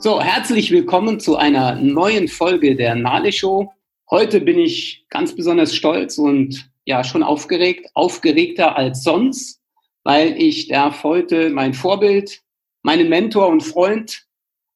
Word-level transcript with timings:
So, 0.00 0.22
herzlich 0.22 0.70
willkommen 0.70 1.18
zu 1.18 1.34
einer 1.34 1.74
neuen 1.74 2.28
Folge 2.28 2.76
der 2.76 2.94
Nale 2.94 3.32
Show. 3.32 3.72
Heute 4.08 4.40
bin 4.40 4.56
ich 4.56 5.04
ganz 5.08 5.34
besonders 5.34 5.74
stolz 5.74 6.18
und 6.18 6.70
ja 6.84 7.02
schon 7.02 7.24
aufgeregt, 7.24 7.90
aufgeregter 7.94 8.76
als 8.76 9.02
sonst, 9.02 9.60
weil 10.04 10.40
ich 10.40 10.68
darf 10.68 11.02
heute 11.02 11.50
mein 11.50 11.74
Vorbild, 11.74 12.42
meinen 12.82 13.08
Mentor 13.08 13.48
und 13.48 13.62
Freund 13.62 14.24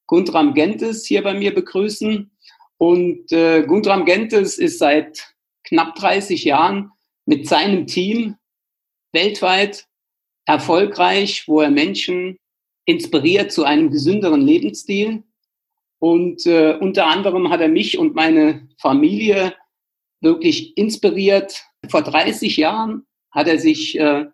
Guntram 0.09 0.55
Gentes 0.55 1.07
hier 1.07 1.23
bei 1.23 1.35
mir 1.35 1.55
begrüßen. 1.55 2.33
Und 2.79 3.31
äh, 3.31 3.63
Guntram 3.63 4.05
Gentes 4.05 4.59
ist 4.59 4.81
seit 4.81 5.37
knapp 5.63 5.95
30 5.95 6.43
Jahren 6.43 6.91
mit 7.27 7.47
seinem 7.47 7.87
Team 7.87 8.35
weltweit 9.13 9.87
erfolgreich, 10.47 11.47
wo 11.47 11.61
er 11.61 11.71
Menschen 11.71 12.41
inspiriert 12.85 13.53
zu 13.53 13.65
einem 13.65 13.91
gesünderen 13.91 14.41
Lebensstil. 14.41 15.23
Und 15.99 16.47
äh, 16.47 16.77
unter 16.81 17.07
anderem 17.07 17.51
hat 17.51 17.61
er 17.61 17.69
mich 17.69 17.99
und 17.99 18.15
meine 18.15 18.69
Familie 18.79 19.55
wirklich 20.21 20.77
inspiriert. 20.77 21.65
Vor 21.89 22.03
30 22.03 22.57
Jahren 22.57 23.07
hat 23.31 23.47
er 23.47 23.59
sich 23.59 23.99
äh, 23.99 24.27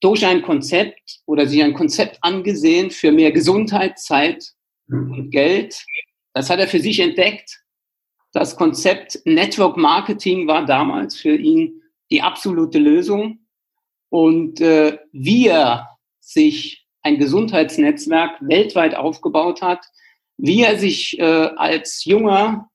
durch 0.00 0.24
ein 0.26 0.42
Konzept 0.42 1.20
oder 1.26 1.46
sich 1.46 1.62
ein 1.62 1.74
Konzept 1.74 2.18
angesehen 2.22 2.90
für 2.90 3.12
mehr 3.12 3.32
Gesundheit, 3.32 3.98
Zeit 3.98 4.52
und 4.88 5.30
Geld. 5.30 5.84
Das 6.32 6.50
hat 6.50 6.58
er 6.58 6.68
für 6.68 6.80
sich 6.80 7.00
entdeckt. 7.00 7.62
Das 8.32 8.56
Konzept 8.56 9.20
Network 9.24 9.76
Marketing 9.76 10.46
war 10.46 10.64
damals 10.64 11.16
für 11.16 11.34
ihn 11.34 11.82
die 12.10 12.22
absolute 12.22 12.78
Lösung. 12.78 13.46
Und 14.08 14.60
äh, 14.60 14.98
wie 15.12 15.46
er 15.46 15.88
sich 16.20 16.79
ein 17.02 17.18
Gesundheitsnetzwerk 17.18 18.36
weltweit 18.40 18.94
aufgebaut 18.94 19.62
hat, 19.62 19.84
wie 20.36 20.62
er 20.62 20.78
sich 20.78 21.18
äh, 21.18 21.22
als 21.22 22.04
junger 22.04 22.70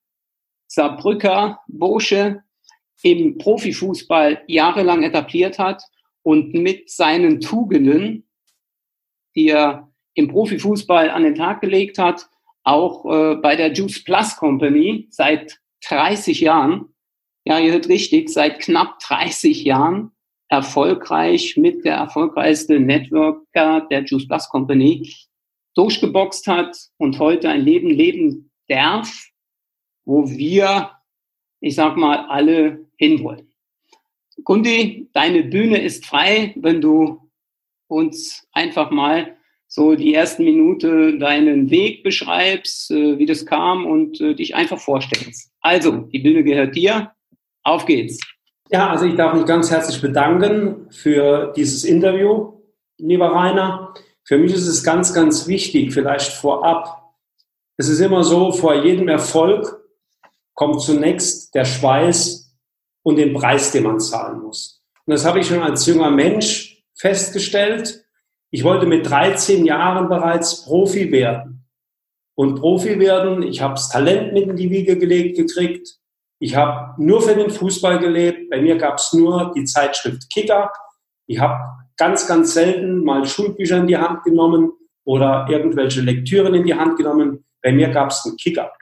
Saarbrücker 0.66 1.60
Bursche 1.68 2.42
im 3.02 3.38
Profifußball 3.38 4.42
jahrelang 4.46 5.02
etabliert 5.02 5.58
hat 5.58 5.82
und 6.22 6.54
mit 6.54 6.90
seinen 6.90 7.40
Tugenden, 7.40 8.28
die 9.36 9.48
er 9.48 9.92
im 10.14 10.28
Profifußball 10.28 11.10
an 11.10 11.22
den 11.22 11.34
Tag 11.34 11.60
gelegt 11.60 11.98
hat, 11.98 12.28
auch 12.64 13.04
äh, 13.04 13.36
bei 13.36 13.54
der 13.54 13.72
Juice 13.72 14.02
Plus 14.02 14.36
Company 14.36 15.06
seit 15.10 15.60
30 15.84 16.40
Jahren, 16.40 16.94
ja, 17.44 17.60
ihr 17.60 17.72
hört 17.72 17.88
richtig, 17.88 18.28
seit 18.28 18.58
knapp 18.58 18.98
30 19.00 19.62
Jahren 19.62 20.15
erfolgreich 20.48 21.56
mit 21.56 21.84
der 21.84 21.96
erfolgreichste 21.96 22.78
Networker 22.78 23.86
der 23.90 24.04
Juice 24.04 24.28
Plus 24.28 24.48
Company 24.48 25.10
durchgeboxt 25.74 26.46
hat 26.46 26.76
und 26.98 27.18
heute 27.18 27.48
ein 27.48 27.62
Leben 27.62 27.90
leben 27.90 28.50
darf, 28.68 29.28
wo 30.04 30.28
wir, 30.28 30.90
ich 31.60 31.74
sag 31.74 31.96
mal, 31.96 32.26
alle 32.28 32.86
hinwollen. 32.96 33.52
Gundi, 34.44 35.08
deine 35.12 35.42
Bühne 35.42 35.82
ist 35.82 36.06
frei, 36.06 36.54
wenn 36.56 36.80
du 36.80 37.20
uns 37.88 38.46
einfach 38.52 38.90
mal 38.90 39.36
so 39.68 39.94
die 39.94 40.14
ersten 40.14 40.44
Minute 40.44 41.18
deinen 41.18 41.70
Weg 41.70 42.02
beschreibst, 42.02 42.90
äh, 42.90 43.18
wie 43.18 43.26
das 43.26 43.44
kam 43.46 43.84
und 43.84 44.20
äh, 44.20 44.34
dich 44.34 44.54
einfach 44.54 44.78
vorstellst. 44.78 45.52
Also, 45.60 46.02
die 46.12 46.20
Bühne 46.20 46.44
gehört 46.44 46.76
dir. 46.76 47.12
Auf 47.62 47.84
geht's. 47.84 48.20
Ja, 48.70 48.90
also 48.90 49.04
ich 49.04 49.14
darf 49.14 49.32
mich 49.34 49.46
ganz 49.46 49.70
herzlich 49.70 50.00
bedanken 50.00 50.88
für 50.90 51.52
dieses 51.54 51.84
Interview, 51.84 52.60
lieber 52.98 53.28
Rainer. 53.28 53.94
Für 54.24 54.38
mich 54.38 54.52
ist 54.52 54.66
es 54.66 54.82
ganz, 54.82 55.14
ganz 55.14 55.46
wichtig, 55.46 55.92
vielleicht 55.92 56.32
vorab. 56.32 57.14
Es 57.76 57.88
ist 57.88 58.00
immer 58.00 58.24
so, 58.24 58.50
vor 58.50 58.74
jedem 58.82 59.06
Erfolg 59.06 59.84
kommt 60.54 60.80
zunächst 60.80 61.54
der 61.54 61.64
Schweiß 61.64 62.56
und 63.04 63.16
den 63.16 63.34
Preis, 63.34 63.70
den 63.70 63.84
man 63.84 64.00
zahlen 64.00 64.40
muss. 64.40 64.82
Und 65.04 65.12
das 65.12 65.24
habe 65.24 65.38
ich 65.38 65.46
schon 65.46 65.62
als 65.62 65.86
junger 65.86 66.10
Mensch 66.10 66.82
festgestellt. 66.94 68.04
Ich 68.50 68.64
wollte 68.64 68.86
mit 68.86 69.08
13 69.08 69.64
Jahren 69.64 70.08
bereits 70.08 70.64
Profi 70.64 71.12
werden. 71.12 71.64
Und 72.34 72.56
Profi 72.56 72.98
werden, 72.98 73.44
ich 73.44 73.60
habe 73.60 73.74
das 73.74 73.90
Talent 73.90 74.32
mit 74.32 74.48
in 74.48 74.56
die 74.56 74.70
Wiege 74.70 74.98
gelegt 74.98 75.36
gekriegt. 75.36 76.00
Ich 76.38 76.54
habe 76.54 77.02
nur 77.02 77.22
für 77.22 77.34
den 77.34 77.50
Fußball 77.50 77.98
gelebt. 77.98 78.50
Bei 78.50 78.60
mir 78.60 78.76
gab 78.76 78.98
es 78.98 79.12
nur 79.12 79.52
die 79.54 79.64
Zeitschrift 79.64 80.30
Kicker. 80.32 80.70
Ich 81.26 81.40
habe 81.40 81.64
ganz, 81.96 82.26
ganz 82.26 82.52
selten 82.52 83.04
mal 83.04 83.24
Schulbücher 83.26 83.78
in 83.78 83.86
die 83.86 83.96
Hand 83.96 84.24
genommen 84.24 84.72
oder 85.04 85.46
irgendwelche 85.48 86.02
Lektüren 86.02 86.54
in 86.54 86.64
die 86.64 86.74
Hand 86.74 86.96
genommen. 86.96 87.44
Bei 87.62 87.72
mir 87.72 87.88
gab 87.88 88.10
es 88.10 88.24
einen 88.26 88.36
Kicker. 88.36 88.72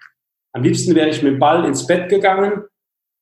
Am 0.52 0.62
liebsten 0.62 0.94
wäre 0.94 1.08
ich 1.08 1.22
mit 1.22 1.34
dem 1.34 1.38
Ball 1.38 1.64
ins 1.64 1.86
Bett 1.86 2.08
gegangen. 2.08 2.64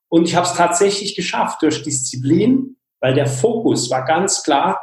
Und 0.08 0.28
ich 0.28 0.34
habe 0.34 0.46
es 0.46 0.54
tatsächlich 0.54 1.14
geschafft 1.14 1.62
durch 1.62 1.82
Disziplin, 1.82 2.76
weil 3.00 3.14
der 3.14 3.26
Fokus 3.26 3.90
war 3.90 4.04
ganz 4.04 4.42
klar 4.42 4.80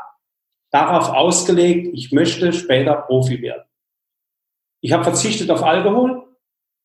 darauf 0.71 1.09
ausgelegt, 1.09 1.89
ich 1.93 2.11
möchte 2.11 2.53
später 2.53 2.95
Profi 2.95 3.41
werden. 3.41 3.63
Ich 4.81 4.93
habe 4.93 5.03
verzichtet 5.03 5.49
auf 5.51 5.63
Alkohol, 5.63 6.28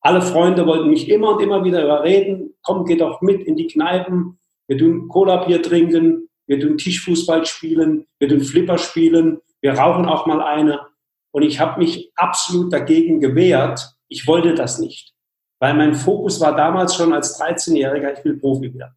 alle 0.04 0.20
Freunde 0.20 0.66
wollten 0.66 0.90
mich 0.90 1.08
immer 1.08 1.30
und 1.30 1.42
immer 1.42 1.64
wieder 1.64 1.82
überreden, 1.82 2.54
komm, 2.62 2.84
geh 2.84 2.96
doch 2.96 3.22
mit 3.22 3.42
in 3.42 3.56
die 3.56 3.66
Kneipen, 3.66 4.38
wir 4.68 4.76
tun 4.76 5.08
Cola-Bier 5.08 5.62
trinken, 5.62 6.28
wir 6.46 6.60
tun 6.60 6.76
Tischfußball 6.76 7.46
spielen, 7.46 8.06
wir 8.18 8.28
tun 8.28 8.42
Flipper 8.42 8.76
spielen, 8.76 9.40
wir 9.62 9.72
rauchen 9.72 10.04
auch 10.04 10.26
mal 10.26 10.42
eine. 10.42 10.86
Und 11.30 11.42
ich 11.42 11.58
habe 11.58 11.80
mich 11.80 12.12
absolut 12.16 12.70
dagegen 12.70 13.18
gewehrt. 13.18 13.96
Ich 14.08 14.26
wollte 14.26 14.54
das 14.54 14.78
nicht, 14.78 15.14
weil 15.58 15.72
mein 15.72 15.94
Fokus 15.94 16.38
war 16.38 16.54
damals 16.54 16.94
schon 16.94 17.14
als 17.14 17.40
13-Jähriger, 17.40 18.18
ich 18.18 18.24
will 18.26 18.38
Profi 18.38 18.74
werden. 18.74 18.94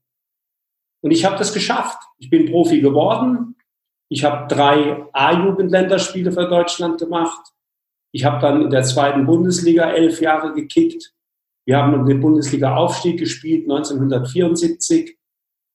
Und 1.02 1.12
ich 1.12 1.24
habe 1.24 1.38
das 1.38 1.54
geschafft. 1.54 2.02
Ich 2.18 2.30
bin 2.30 2.52
Profi 2.52 2.82
geworden. 2.82 3.56
Ich 4.10 4.26
habe 4.26 4.54
drei 4.54 5.06
A-Jugendländerspiele 5.14 6.34
für 6.34 6.50
Deutschland 6.50 7.00
gemacht. 7.00 7.54
Ich 8.12 8.26
habe 8.26 8.40
dann 8.42 8.62
in 8.64 8.70
der 8.70 8.84
zweiten 8.84 9.26
Bundesliga 9.26 9.92
elf 9.92 10.22
Jahre 10.22 10.54
gekickt. 10.54 11.14
Wir 11.66 11.78
haben 11.78 12.06
den 12.06 12.22
Bundesliga-Aufstieg 12.22 13.20
gespielt 13.20 13.64
1974. 13.64 15.18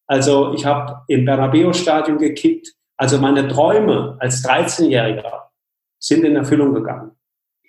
Also 0.07 0.55
ich 0.55 0.65
habe 0.65 1.03
im 1.09 1.25
Bernabeu-Stadion 1.25 2.19
gekickt. 2.19 2.75
Also 2.97 3.19
meine 3.19 3.49
Träume 3.49 4.17
als 4.21 4.45
13-Jähriger 4.45 5.51
sind 5.99 6.25
in 6.25 6.37
Erfüllung 6.37 6.75
gegangen. 6.75 7.11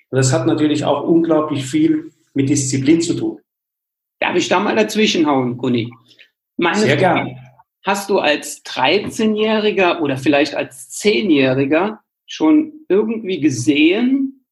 Und 0.10 0.18
das 0.18 0.32
hat 0.32 0.46
natürlich 0.46 0.86
auch 0.86 1.04
unglaublich 1.04 1.66
viel 1.66 2.12
mit 2.34 2.50
Disziplin 2.50 3.02
zu 3.02 3.16
tun. 3.16 3.40
Darf 4.20 4.36
ich 4.36 4.48
da 4.48 4.60
mal 4.60 4.76
dazwischenhauen, 4.76 5.58
Gunni? 5.58 5.92
Meine 6.58 6.78
Sehr 6.78 6.98
gerne. 6.98 7.38
Hast 7.84 8.10
du 8.10 8.20
als 8.20 8.64
13-Jähriger 8.66 10.00
oder 10.00 10.16
vielleicht 10.16 10.56
als 10.56 10.90
10-Jähriger 10.92 11.98
schon 12.26 12.86
irgendwie 12.88 13.42
gesehen, 13.42 14.43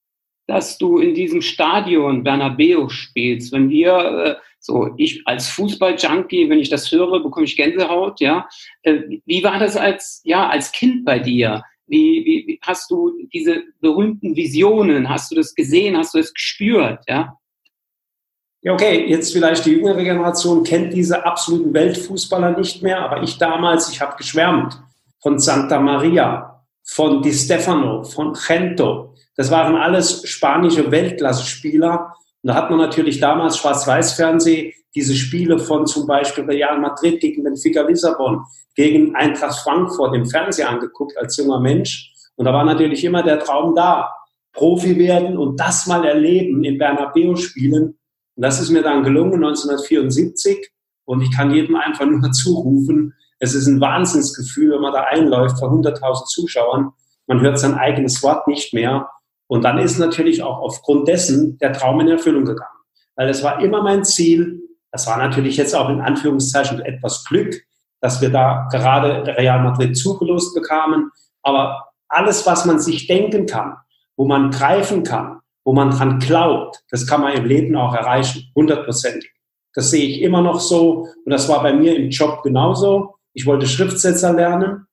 dass 0.47 0.77
du 0.77 0.97
in 0.97 1.13
diesem 1.13 1.41
Stadion 1.41 2.23
Bernabeu 2.23 2.89
spielst. 2.89 3.51
Wenn 3.51 3.69
wir, 3.69 3.93
äh, 3.97 4.35
so 4.59 4.89
ich 4.97 5.21
als 5.25 5.49
Fußball-Junkie, 5.49 6.49
wenn 6.49 6.59
ich 6.59 6.69
das 6.69 6.91
höre, 6.91 7.21
bekomme 7.21 7.45
ich 7.45 7.55
Gänsehaut, 7.55 8.19
ja. 8.19 8.47
Äh, 8.83 9.19
wie 9.25 9.43
war 9.43 9.59
das 9.59 9.77
als, 9.77 10.21
ja, 10.23 10.49
als 10.49 10.71
Kind 10.71 11.05
bei 11.05 11.19
dir? 11.19 11.63
Wie, 11.87 12.45
wie, 12.47 12.59
hast 12.61 12.89
du 12.91 13.11
diese 13.33 13.63
berühmten 13.81 14.35
Visionen? 14.35 15.09
Hast 15.09 15.31
du 15.31 15.35
das 15.35 15.53
gesehen? 15.55 15.97
Hast 15.97 16.13
du 16.13 16.19
es 16.19 16.33
gespürt, 16.33 17.03
ja? 17.07 17.37
Ja, 18.63 18.73
okay, 18.73 19.07
jetzt 19.07 19.33
vielleicht 19.33 19.65
die 19.65 19.71
jüngere 19.71 20.03
Generation 20.03 20.63
kennt 20.63 20.93
diese 20.93 21.25
absoluten 21.25 21.73
Weltfußballer 21.73 22.55
nicht 22.57 22.83
mehr, 22.83 22.99
aber 22.99 23.23
ich 23.23 23.39
damals, 23.39 23.89
ich 23.91 23.99
habe 23.99 24.15
geschwärmt 24.17 24.79
von 25.19 25.39
Santa 25.39 25.79
Maria, 25.79 26.63
von 26.83 27.23
Di 27.23 27.33
Stefano, 27.33 28.03
von 28.03 28.33
Gento, 28.33 29.10
das 29.35 29.51
waren 29.51 29.75
alles 29.75 30.27
spanische 30.27 30.91
Weltklasse-Spieler. 30.91 32.13
Und 32.43 32.47
da 32.47 32.55
hat 32.55 32.69
man 32.69 32.79
natürlich 32.79 33.19
damals 33.19 33.57
Schwarz-Weiß-Fernseh 33.57 34.73
diese 34.93 35.15
Spiele 35.15 35.57
von 35.59 35.85
zum 35.87 36.05
Beispiel 36.05 36.43
Real 36.43 36.79
Madrid 36.79 37.21
gegen 37.21 37.43
Benfica 37.43 37.81
Lissabon, 37.81 38.43
gegen 38.75 39.15
Eintracht 39.15 39.59
Frankfurt 39.59 40.15
im 40.15 40.25
Fernsehen 40.25 40.67
angeguckt 40.67 41.17
als 41.17 41.37
junger 41.37 41.59
Mensch. 41.59 42.11
Und 42.35 42.45
da 42.45 42.53
war 42.53 42.65
natürlich 42.65 43.03
immer 43.03 43.23
der 43.23 43.39
Traum 43.39 43.75
da, 43.75 44.11
Profi 44.53 44.97
werden 44.97 45.37
und 45.37 45.59
das 45.59 45.87
mal 45.87 46.03
erleben 46.03 46.63
in 46.63 46.77
Bernabeu 46.77 47.35
spielen. 47.35 47.97
Und 48.35 48.43
das 48.43 48.59
ist 48.59 48.69
mir 48.69 48.81
dann 48.81 49.03
gelungen 49.03 49.35
1974. 49.35 50.71
Und 51.05 51.21
ich 51.21 51.31
kann 51.31 51.51
jedem 51.51 51.75
einfach 51.75 52.05
nur 52.05 52.31
zurufen, 52.31 53.13
es 53.43 53.55
ist 53.55 53.65
ein 53.65 53.81
Wahnsinnsgefühl, 53.81 54.73
wenn 54.73 54.81
man 54.81 54.93
da 54.93 55.01
einläuft 55.01 55.57
vor 55.57 55.71
100.000 55.71 56.25
Zuschauern. 56.25 56.91
Man 57.25 57.41
hört 57.41 57.57
sein 57.57 57.73
eigenes 57.73 58.21
Wort 58.21 58.47
nicht 58.47 58.71
mehr. 58.71 59.09
Und 59.51 59.65
dann 59.65 59.79
ist 59.79 59.99
natürlich 59.99 60.43
auch 60.43 60.59
aufgrund 60.59 61.09
dessen 61.09 61.57
der 61.57 61.73
Traum 61.73 61.99
in 61.99 62.07
Erfüllung 62.07 62.45
gegangen. 62.45 62.79
Weil 63.17 63.27
es 63.27 63.43
war 63.43 63.59
immer 63.59 63.83
mein 63.83 64.05
Ziel, 64.05 64.61
das 64.93 65.07
war 65.07 65.17
natürlich 65.17 65.57
jetzt 65.57 65.75
auch 65.75 65.89
in 65.89 65.99
Anführungszeichen 65.99 66.79
etwas 66.79 67.25
Glück, 67.25 67.61
dass 67.99 68.21
wir 68.21 68.29
da 68.29 68.69
gerade 68.71 69.27
Real 69.35 69.61
Madrid 69.61 69.97
zugelost 69.97 70.55
bekamen. 70.55 71.11
Aber 71.41 71.89
alles, 72.07 72.47
was 72.47 72.63
man 72.63 72.79
sich 72.79 73.07
denken 73.07 73.45
kann, 73.45 73.75
wo 74.15 74.25
man 74.25 74.51
greifen 74.51 75.03
kann, 75.03 75.41
wo 75.65 75.73
man 75.73 75.89
dran 75.89 76.19
glaubt, 76.19 76.85
das 76.89 77.05
kann 77.05 77.19
man 77.19 77.33
im 77.33 77.43
Leben 77.43 77.75
auch 77.75 77.93
erreichen, 77.93 78.49
hundertprozentig. 78.55 79.33
Das 79.73 79.91
sehe 79.91 80.07
ich 80.07 80.21
immer 80.21 80.41
noch 80.41 80.61
so 80.61 81.09
und 81.25 81.29
das 81.29 81.49
war 81.49 81.61
bei 81.61 81.73
mir 81.73 81.97
im 81.97 82.09
Job 82.09 82.41
genauso. 82.41 83.15
Ich 83.33 83.45
wollte 83.45 83.67
Schriftsetzer 83.67 84.31
lernen. 84.31 84.85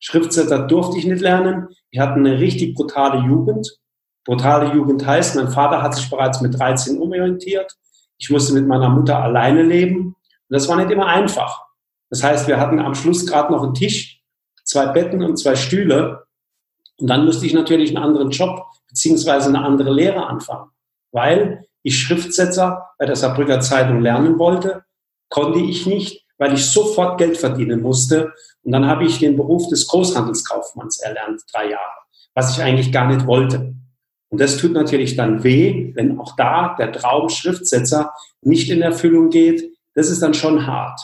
Schriftsetzer 0.00 0.66
durfte 0.66 0.98
ich 0.98 1.06
nicht 1.06 1.22
lernen. 1.22 1.68
Ich 1.90 1.98
hatte 1.98 2.16
eine 2.16 2.38
richtig 2.38 2.74
brutale 2.74 3.26
Jugend. 3.26 3.78
Brutale 4.24 4.72
Jugend 4.72 5.04
heißt, 5.04 5.36
mein 5.36 5.48
Vater 5.48 5.82
hat 5.82 5.94
sich 5.94 6.08
bereits 6.08 6.40
mit 6.40 6.58
13 6.58 6.98
umorientiert. 6.98 7.76
Ich 8.18 8.30
musste 8.30 8.54
mit 8.54 8.66
meiner 8.66 8.88
Mutter 8.88 9.18
alleine 9.18 9.62
leben. 9.62 10.06
Und 10.06 10.16
das 10.48 10.68
war 10.68 10.76
nicht 10.76 10.90
immer 10.90 11.06
einfach. 11.06 11.66
Das 12.10 12.22
heißt, 12.22 12.46
wir 12.46 12.60
hatten 12.60 12.78
am 12.78 12.94
Schluss 12.94 13.26
gerade 13.26 13.52
noch 13.52 13.62
einen 13.62 13.74
Tisch, 13.74 14.22
zwei 14.64 14.86
Betten 14.86 15.22
und 15.22 15.38
zwei 15.38 15.56
Stühle. 15.56 16.24
Und 16.98 17.08
dann 17.08 17.24
musste 17.24 17.46
ich 17.46 17.54
natürlich 17.54 17.96
einen 17.96 18.04
anderen 18.04 18.30
Job 18.30 18.64
beziehungsweise 18.88 19.48
eine 19.48 19.64
andere 19.64 19.90
Lehre 19.92 20.26
anfangen, 20.26 20.70
weil 21.10 21.64
ich 21.82 21.98
Schriftsetzer 21.98 22.90
bei 22.98 23.06
der 23.06 23.16
Saarbrücker 23.16 23.60
Zeitung 23.60 24.00
lernen 24.00 24.38
wollte, 24.38 24.84
konnte 25.28 25.58
ich 25.58 25.86
nicht, 25.86 26.24
weil 26.38 26.52
ich 26.52 26.66
sofort 26.66 27.18
Geld 27.18 27.38
verdienen 27.38 27.80
musste. 27.80 28.32
Und 28.62 28.72
dann 28.72 28.86
habe 28.86 29.04
ich 29.04 29.18
den 29.18 29.36
Beruf 29.36 29.68
des 29.68 29.88
Großhandelskaufmanns 29.88 31.00
erlernt, 31.00 31.42
drei 31.52 31.70
Jahre, 31.70 32.02
was 32.34 32.56
ich 32.56 32.62
eigentlich 32.62 32.92
gar 32.92 33.06
nicht 33.06 33.26
wollte. 33.26 33.74
Und 34.32 34.40
das 34.40 34.56
tut 34.56 34.72
natürlich 34.72 35.14
dann 35.14 35.44
weh, 35.44 35.92
wenn 35.94 36.18
auch 36.18 36.34
da 36.36 36.74
der 36.78 36.90
Traum 36.90 37.28
Schriftsetzer 37.28 38.14
nicht 38.40 38.70
in 38.70 38.80
Erfüllung 38.80 39.28
geht. 39.28 39.70
Das 39.94 40.08
ist 40.08 40.22
dann 40.22 40.32
schon 40.32 40.66
hart. 40.66 40.98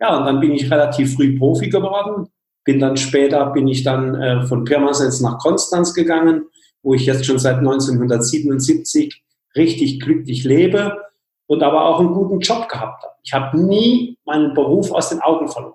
Ja, 0.00 0.16
und 0.16 0.26
dann 0.26 0.38
bin 0.38 0.52
ich 0.52 0.70
relativ 0.70 1.16
früh 1.16 1.36
Profi 1.36 1.70
geworden. 1.70 2.28
Bin 2.64 2.78
dann 2.78 2.96
später, 2.96 3.46
bin 3.46 3.66
ich 3.66 3.82
dann 3.82 4.14
äh, 4.14 4.46
von 4.46 4.62
Pirmasens 4.62 5.20
nach 5.20 5.38
Konstanz 5.38 5.92
gegangen, 5.92 6.44
wo 6.84 6.94
ich 6.94 7.04
jetzt 7.04 7.26
schon 7.26 7.40
seit 7.40 7.56
1977 7.56 9.24
richtig 9.56 9.98
glücklich 9.98 10.44
lebe 10.44 11.02
und 11.48 11.64
aber 11.64 11.84
auch 11.84 11.98
einen 11.98 12.12
guten 12.12 12.38
Job 12.38 12.68
gehabt 12.68 13.02
habe. 13.02 13.12
Ich 13.24 13.32
habe 13.32 13.60
nie 13.60 14.16
meinen 14.24 14.54
Beruf 14.54 14.92
aus 14.92 15.08
den 15.08 15.20
Augen 15.20 15.48
verloren. 15.48 15.74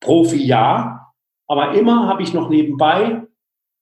Profi 0.00 0.44
ja, 0.44 1.12
aber 1.46 1.74
immer 1.74 2.08
habe 2.08 2.24
ich 2.24 2.34
noch 2.34 2.48
nebenbei 2.48 3.22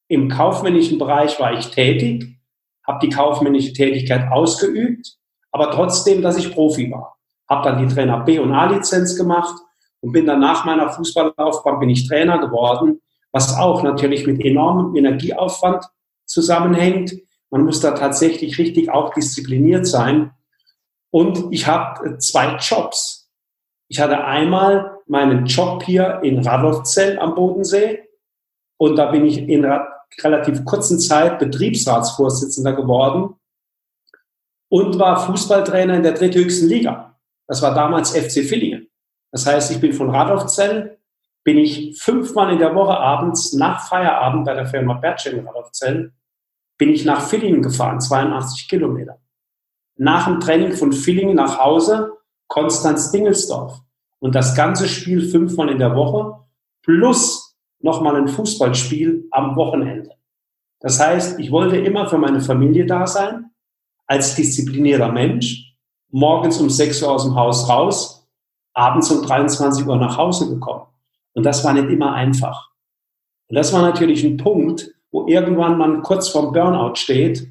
im 0.09 0.29
kaufmännischen 0.29 0.99
Bereich 0.99 1.39
war 1.41 1.53
ich 1.59 1.71
tätig, 1.71 2.39
habe 2.87 2.99
die 3.01 3.09
kaufmännische 3.09 3.73
Tätigkeit 3.73 4.31
ausgeübt, 4.31 5.17
aber 5.51 5.71
trotzdem, 5.71 6.23
dass 6.23 6.37
ich 6.37 6.53
Profi 6.53 6.91
war. 6.91 7.17
Habe 7.49 7.69
dann 7.69 7.87
die 7.87 7.93
Trainer 7.93 8.21
B 8.21 8.39
und 8.39 8.53
A-Lizenz 8.53 9.17
gemacht 9.17 9.55
und 10.01 10.13
bin 10.13 10.27
dann 10.27 10.41
nach 10.41 10.65
meiner 10.65 10.91
Fußballlaufbahn 10.91 11.81
bin 11.81 11.91
ich 11.91 12.09
Trainer 12.09 12.39
geworden, 12.39 13.01
was 13.33 13.57
auch 13.57 13.83
natürlich 13.83 14.27
mit 14.27 14.45
enormem 14.45 14.97
Energieaufwand 14.97 15.85
zusammenhängt. 16.25 17.15
Man 17.51 17.65
muss 17.65 17.81
da 17.81 17.93
tatsächlich 17.93 18.59
richtig 18.59 18.91
auch 18.91 19.15
diszipliniert 19.15 19.87
sein. 19.87 20.33
Und 21.11 21.53
ich 21.53 21.67
habe 21.67 22.19
zwei 22.19 22.57
Jobs. 22.57 23.31
Ich 23.89 24.01
hatte 24.01 24.25
einmal 24.25 24.99
meinen 25.07 25.47
Job 25.47 25.83
hier 25.85 26.21
in 26.23 26.41
Radolfzell 26.41 27.19
am 27.19 27.35
Bodensee 27.35 28.01
und 28.77 28.97
da 28.97 29.07
bin 29.07 29.25
ich 29.25 29.49
in 29.49 29.65
relativ 30.23 30.65
kurzen 30.65 30.99
Zeit 30.99 31.39
Betriebsratsvorsitzender 31.39 32.73
geworden 32.73 33.35
und 34.69 34.99
war 34.99 35.27
Fußballtrainer 35.27 35.95
in 35.95 36.03
der 36.03 36.13
dritthöchsten 36.13 36.69
Liga. 36.69 37.19
Das 37.47 37.63
war 37.63 37.75
damals 37.75 38.11
FC 38.11 38.45
Villingen. 38.45 38.89
Das 39.31 39.47
heißt, 39.47 39.71
ich 39.71 39.81
bin 39.81 39.93
von 39.93 40.11
Radolfzell, 40.11 40.99
bin 41.45 41.59
ich 41.59 42.01
fünfmal 42.01 42.53
in 42.53 42.59
der 42.59 42.75
Woche 42.75 42.97
abends 42.97 43.53
nach 43.53 43.87
Feierabend 43.89 44.45
bei 44.45 44.55
der 44.55 44.67
Firma 44.67 44.95
Bertschel 44.95 45.35
in 45.35 45.47
Radolfzell, 45.47 46.13
bin 46.79 46.91
ich 46.91 47.05
nach 47.05 47.21
Villingen 47.21 47.63
gefahren, 47.63 48.01
82 48.01 48.69
Kilometer. 48.69 49.21
Nach 49.97 50.27
dem 50.27 50.41
Training 50.41 50.73
von 50.73 50.93
Villingen 50.93 51.37
nach 51.37 51.59
Hause, 51.59 52.13
Konstanz-Dingelsdorf. 52.49 53.81
Und 54.19 54.35
das 54.35 54.55
ganze 54.55 54.89
Spiel 54.89 55.29
fünfmal 55.29 55.69
in 55.71 55.79
der 55.79 55.95
Woche 55.95 56.41
plus 56.83 57.36
nochmal 57.81 58.17
ein 58.17 58.29
Fußballspiel 58.29 59.29
am 59.31 59.57
Wochenende. 59.57 60.11
Das 60.81 61.01
heißt, 61.01 61.39
ich 61.41 61.51
wollte 61.51 61.77
immer 61.77 62.09
für 62.09 62.19
meine 62.19 62.41
Familie 62.41 62.87
da 62.87 63.07
sein, 63.07 63.51
als 64.07 64.35
disziplinierter 64.35 65.11
Mensch, 65.11 65.75
morgens 66.11 66.61
um 66.61 66.71
6 66.71 67.03
Uhr 67.03 67.13
aus 67.13 67.25
dem 67.25 67.35
Haus 67.35 67.69
raus, 67.69 68.29
abends 68.75 69.11
um 69.11 69.25
23 69.25 69.87
Uhr 69.87 69.97
nach 69.97 70.17
Hause 70.17 70.49
gekommen. 70.49 70.87
Und 71.35 71.45
das 71.45 71.65
war 71.65 71.73
nicht 71.73 71.89
immer 71.91 72.13
einfach. 72.13 72.71
Und 73.49 73.57
das 73.57 73.73
war 73.73 73.83
natürlich 73.83 74.25
ein 74.25 74.37
Punkt, 74.37 74.95
wo 75.11 75.27
irgendwann 75.27 75.79
man 75.79 76.03
kurz 76.03 76.29
vorm 76.29 76.53
Burnout 76.53 76.97
steht. 76.97 77.49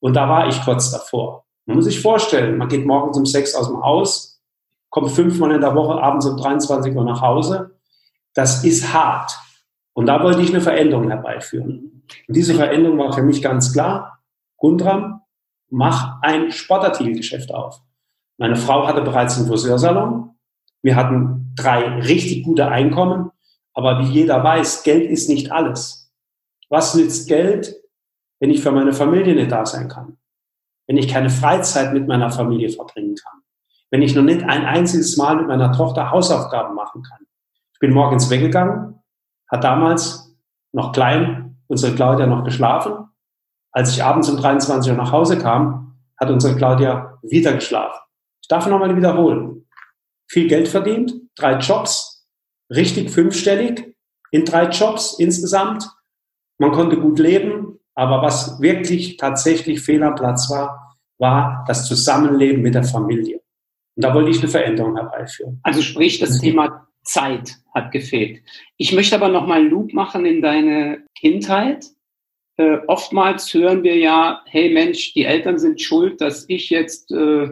Und 0.00 0.14
da 0.14 0.28
war 0.28 0.48
ich 0.48 0.60
kurz 0.62 0.90
davor. 0.90 1.44
Man 1.66 1.76
muss 1.76 1.84
sich 1.84 2.00
vorstellen, 2.00 2.56
man 2.56 2.68
geht 2.68 2.86
morgens 2.86 3.18
um 3.18 3.26
6 3.26 3.54
aus 3.54 3.68
dem 3.68 3.82
Haus, 3.82 4.40
kommt 4.90 5.10
fünfmal 5.10 5.52
in 5.52 5.60
der 5.60 5.74
Woche 5.74 6.00
abends 6.00 6.26
um 6.26 6.36
23 6.36 6.94
Uhr 6.94 7.04
nach 7.04 7.20
Hause 7.20 7.77
das 8.34 8.64
ist 8.64 8.92
hart. 8.92 9.36
Und 9.94 10.06
da 10.06 10.22
wollte 10.22 10.42
ich 10.42 10.50
eine 10.50 10.60
Veränderung 10.60 11.08
herbeiführen. 11.08 12.04
Und 12.28 12.36
diese 12.36 12.54
Veränderung 12.54 12.98
war 12.98 13.12
für 13.12 13.22
mich 13.22 13.42
ganz 13.42 13.72
klar, 13.72 14.20
Gundram, 14.56 15.22
mach 15.70 16.20
ein 16.22 16.50
Sportartikelgeschäft 16.50 17.52
auf. 17.52 17.80
Meine 18.38 18.56
Frau 18.56 18.86
hatte 18.86 19.02
bereits 19.02 19.36
einen 19.36 19.48
Friseursalon. 19.48 20.36
Wir 20.82 20.96
hatten 20.96 21.52
drei 21.56 22.00
richtig 22.00 22.44
gute 22.44 22.68
Einkommen. 22.68 23.30
Aber 23.74 24.00
wie 24.00 24.12
jeder 24.12 24.42
weiß, 24.42 24.82
Geld 24.82 25.10
ist 25.10 25.28
nicht 25.28 25.52
alles. 25.52 26.12
Was 26.68 26.94
nützt 26.94 27.28
Geld, 27.28 27.74
wenn 28.40 28.50
ich 28.50 28.62
für 28.62 28.72
meine 28.72 28.92
Familie 28.92 29.34
nicht 29.34 29.50
da 29.50 29.64
sein 29.66 29.88
kann? 29.88 30.18
Wenn 30.86 30.96
ich 30.96 31.08
keine 31.08 31.30
Freizeit 31.30 31.92
mit 31.92 32.06
meiner 32.06 32.30
Familie 32.30 32.70
verbringen 32.70 33.14
kann? 33.16 33.40
Wenn 33.90 34.02
ich 34.02 34.14
noch 34.14 34.22
nicht 34.22 34.42
ein 34.42 34.64
einziges 34.64 35.16
Mal 35.16 35.36
mit 35.36 35.46
meiner 35.46 35.72
Tochter 35.72 36.10
Hausaufgaben 36.10 36.74
machen 36.74 37.02
kann? 37.02 37.17
Ich 37.78 37.86
bin 37.86 37.94
morgens 37.94 38.28
weggegangen, 38.28 39.00
hat 39.48 39.62
damals 39.62 40.36
noch 40.72 40.90
klein 40.90 41.62
unsere 41.68 41.94
Claudia 41.94 42.26
noch 42.26 42.42
geschlafen. 42.42 43.08
Als 43.70 43.92
ich 43.92 44.02
abends 44.02 44.28
um 44.28 44.36
23 44.36 44.90
Uhr 44.90 44.98
nach 44.98 45.12
Hause 45.12 45.38
kam, 45.38 45.96
hat 46.18 46.28
unsere 46.28 46.56
Claudia 46.56 47.20
wieder 47.22 47.52
geschlafen. 47.52 48.00
Ich 48.42 48.48
darf 48.48 48.66
nochmal 48.66 48.96
wiederholen. 48.96 49.68
Viel 50.28 50.48
Geld 50.48 50.66
verdient, 50.66 51.12
drei 51.36 51.58
Jobs, 51.58 52.26
richtig 52.68 53.10
fünfstellig 53.10 53.94
in 54.32 54.44
drei 54.44 54.70
Jobs 54.70 55.16
insgesamt. 55.20 55.88
Man 56.58 56.72
konnte 56.72 56.98
gut 56.98 57.20
leben, 57.20 57.78
aber 57.94 58.22
was 58.22 58.60
wirklich 58.60 59.18
tatsächlich 59.18 59.82
fehl 59.82 60.02
am 60.02 60.16
Platz 60.16 60.50
war, 60.50 60.96
war 61.18 61.64
das 61.68 61.86
Zusammenleben 61.86 62.60
mit 62.60 62.74
der 62.74 62.82
Familie. 62.82 63.40
Und 63.94 64.04
da 64.04 64.12
wollte 64.12 64.30
ich 64.30 64.40
eine 64.40 64.48
Veränderung 64.48 64.96
herbeiführen. 64.96 65.60
Also 65.62 65.80
sprich, 65.80 66.18
das 66.18 66.40
Thema 66.40 66.87
Zeit 67.08 67.56
hat 67.74 67.90
gefehlt. 67.90 68.42
Ich 68.76 68.92
möchte 68.92 69.16
aber 69.16 69.28
noch 69.28 69.46
mal 69.46 69.60
einen 69.60 69.70
Loop 69.70 69.92
machen 69.92 70.26
in 70.26 70.42
deine 70.42 71.04
Kindheit. 71.18 71.86
Äh, 72.56 72.78
oftmals 72.86 73.52
hören 73.54 73.82
wir 73.82 73.96
ja, 73.96 74.42
hey 74.46 74.70
Mensch, 74.70 75.14
die 75.14 75.24
Eltern 75.24 75.58
sind 75.58 75.80
schuld, 75.80 76.20
dass 76.20 76.44
ich 76.48 76.70
jetzt, 76.70 77.10
äh, 77.10 77.48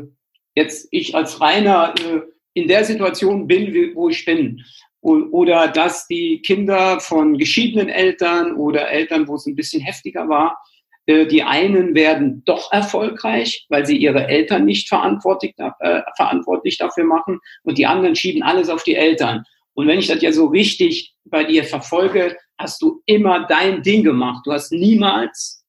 jetzt 0.54 0.88
ich 0.90 1.14
als 1.14 1.40
Rainer 1.40 1.94
äh, 1.98 2.20
in 2.52 2.68
der 2.68 2.84
Situation 2.84 3.46
bin, 3.46 3.94
wo 3.94 4.08
ich 4.08 4.24
bin. 4.24 4.62
Oder 5.00 5.68
dass 5.68 6.08
die 6.08 6.42
Kinder 6.42 6.98
von 6.98 7.38
geschiedenen 7.38 7.88
Eltern 7.88 8.56
oder 8.56 8.88
Eltern, 8.88 9.28
wo 9.28 9.36
es 9.36 9.46
ein 9.46 9.54
bisschen 9.54 9.80
heftiger 9.80 10.28
war, 10.28 10.58
die 11.06 11.42
einen 11.42 11.94
werden 11.94 12.42
doch 12.44 12.72
erfolgreich, 12.72 13.66
weil 13.68 13.86
sie 13.86 13.96
ihre 13.96 14.26
Eltern 14.26 14.64
nicht 14.64 14.88
verantwortlich, 14.88 15.54
äh, 15.58 16.00
verantwortlich 16.16 16.78
dafür 16.78 17.04
machen 17.04 17.38
und 17.62 17.78
die 17.78 17.86
anderen 17.86 18.16
schieben 18.16 18.42
alles 18.42 18.68
auf 18.68 18.82
die 18.82 18.96
Eltern. 18.96 19.44
Und 19.74 19.86
wenn 19.86 19.98
ich 19.98 20.08
das 20.08 20.22
ja 20.22 20.32
so 20.32 20.46
richtig 20.46 21.14
bei 21.24 21.44
dir 21.44 21.62
verfolge, 21.62 22.36
hast 22.58 22.80
du 22.82 23.02
immer 23.06 23.46
dein 23.46 23.82
Ding 23.82 24.02
gemacht. 24.02 24.46
Du 24.46 24.52
hast 24.52 24.72
niemals 24.72 25.64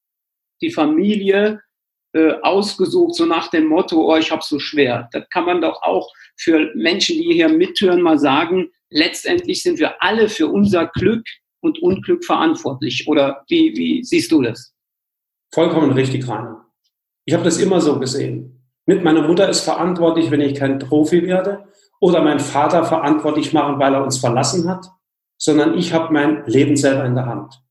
die 0.62 0.72
Familie 0.72 1.62
äh, 2.14 2.34
ausgesucht, 2.42 3.16
so 3.16 3.26
nach 3.26 3.50
dem 3.50 3.68
Motto, 3.68 4.12
oh, 4.12 4.16
ich 4.16 4.32
hab's 4.32 4.50
so 4.50 4.60
schwer. 4.60 5.10
Das 5.12 5.28
kann 5.30 5.46
man 5.46 5.62
doch 5.62 5.84
auch 5.84 6.10
für 6.38 6.72
Menschen, 6.76 7.18
die 7.18 7.34
hier 7.34 7.50
mithören, 7.50 8.02
mal 8.02 8.18
sagen, 8.18 8.72
letztendlich 8.90 9.62
sind 9.62 9.78
wir 9.78 10.02
alle 10.02 10.30
für 10.30 10.48
unser 10.48 10.88
Glück 10.88 11.26
und 11.60 11.80
Unglück 11.80 12.24
verantwortlich. 12.24 13.08
Oder 13.08 13.44
wie, 13.50 13.76
wie 13.76 14.04
siehst 14.04 14.32
du 14.32 14.42
das? 14.42 14.74
Vollkommen 15.54 15.92
richtig, 15.92 16.28
Rainer. 16.28 16.66
Ich 17.26 17.34
habe 17.34 17.44
das 17.44 17.58
immer 17.58 17.82
so 17.82 18.00
gesehen. 18.00 18.64
Nicht 18.86 19.04
meine 19.04 19.22
Mutter 19.22 19.50
ist 19.50 19.62
verantwortlich, 19.62 20.32
wenn 20.32 20.42
ich 20.42 20.56
kein 20.56 20.80
Profi 20.80 21.24
werde 21.24 21.66
oder 22.00 22.22
mein 22.22 22.40
Vater 22.40 22.86
verantwortlich 22.86 23.54
machen, 23.54 23.80
weil 23.80 23.94
er 23.94 24.04
uns 24.04 24.18
verlassen 24.18 24.70
hat, 24.70 24.86
sondern 25.38 25.78
ich 25.78 25.94
habe 25.94 26.14
mein 26.14 26.46
Leben 26.46 26.76
selber 26.76 27.06
in 27.06 27.16
der 27.16 27.26
Hand. 27.26 27.62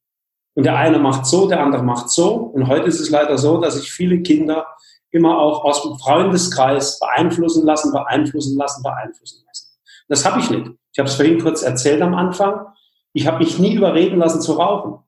Und 0.54 0.64
der 0.64 0.76
eine 0.76 0.98
macht 0.98 1.26
so, 1.26 1.48
der 1.48 1.62
andere 1.62 1.82
macht 1.82 2.10
so. 2.10 2.34
Und 2.34 2.68
heute 2.68 2.86
ist 2.86 3.00
es 3.00 3.10
leider 3.10 3.38
so, 3.38 3.58
dass 3.60 3.76
sich 3.76 3.92
viele 3.92 4.22
Kinder 4.22 4.66
immer 5.10 5.38
auch 5.38 5.64
aus 5.64 5.82
dem 5.82 5.98
Freundeskreis 5.98 6.98
beeinflussen 6.98 7.64
lassen, 7.64 7.92
beeinflussen 7.92 8.56
lassen, 8.56 8.82
beeinflussen 8.82 9.44
lassen. 9.46 9.68
Das 10.08 10.24
habe 10.24 10.40
ich 10.40 10.50
nicht. 10.50 10.70
Ich 10.92 10.98
habe 10.98 11.08
es 11.08 11.14
vorhin 11.14 11.40
kurz 11.40 11.62
erzählt 11.62 12.02
am 12.02 12.14
Anfang. 12.14 12.66
Ich 13.12 13.26
habe 13.26 13.38
mich 13.38 13.58
nie 13.58 13.74
überreden 13.74 14.18
lassen 14.18 14.40
zu 14.40 14.52
rauchen. 14.52 14.98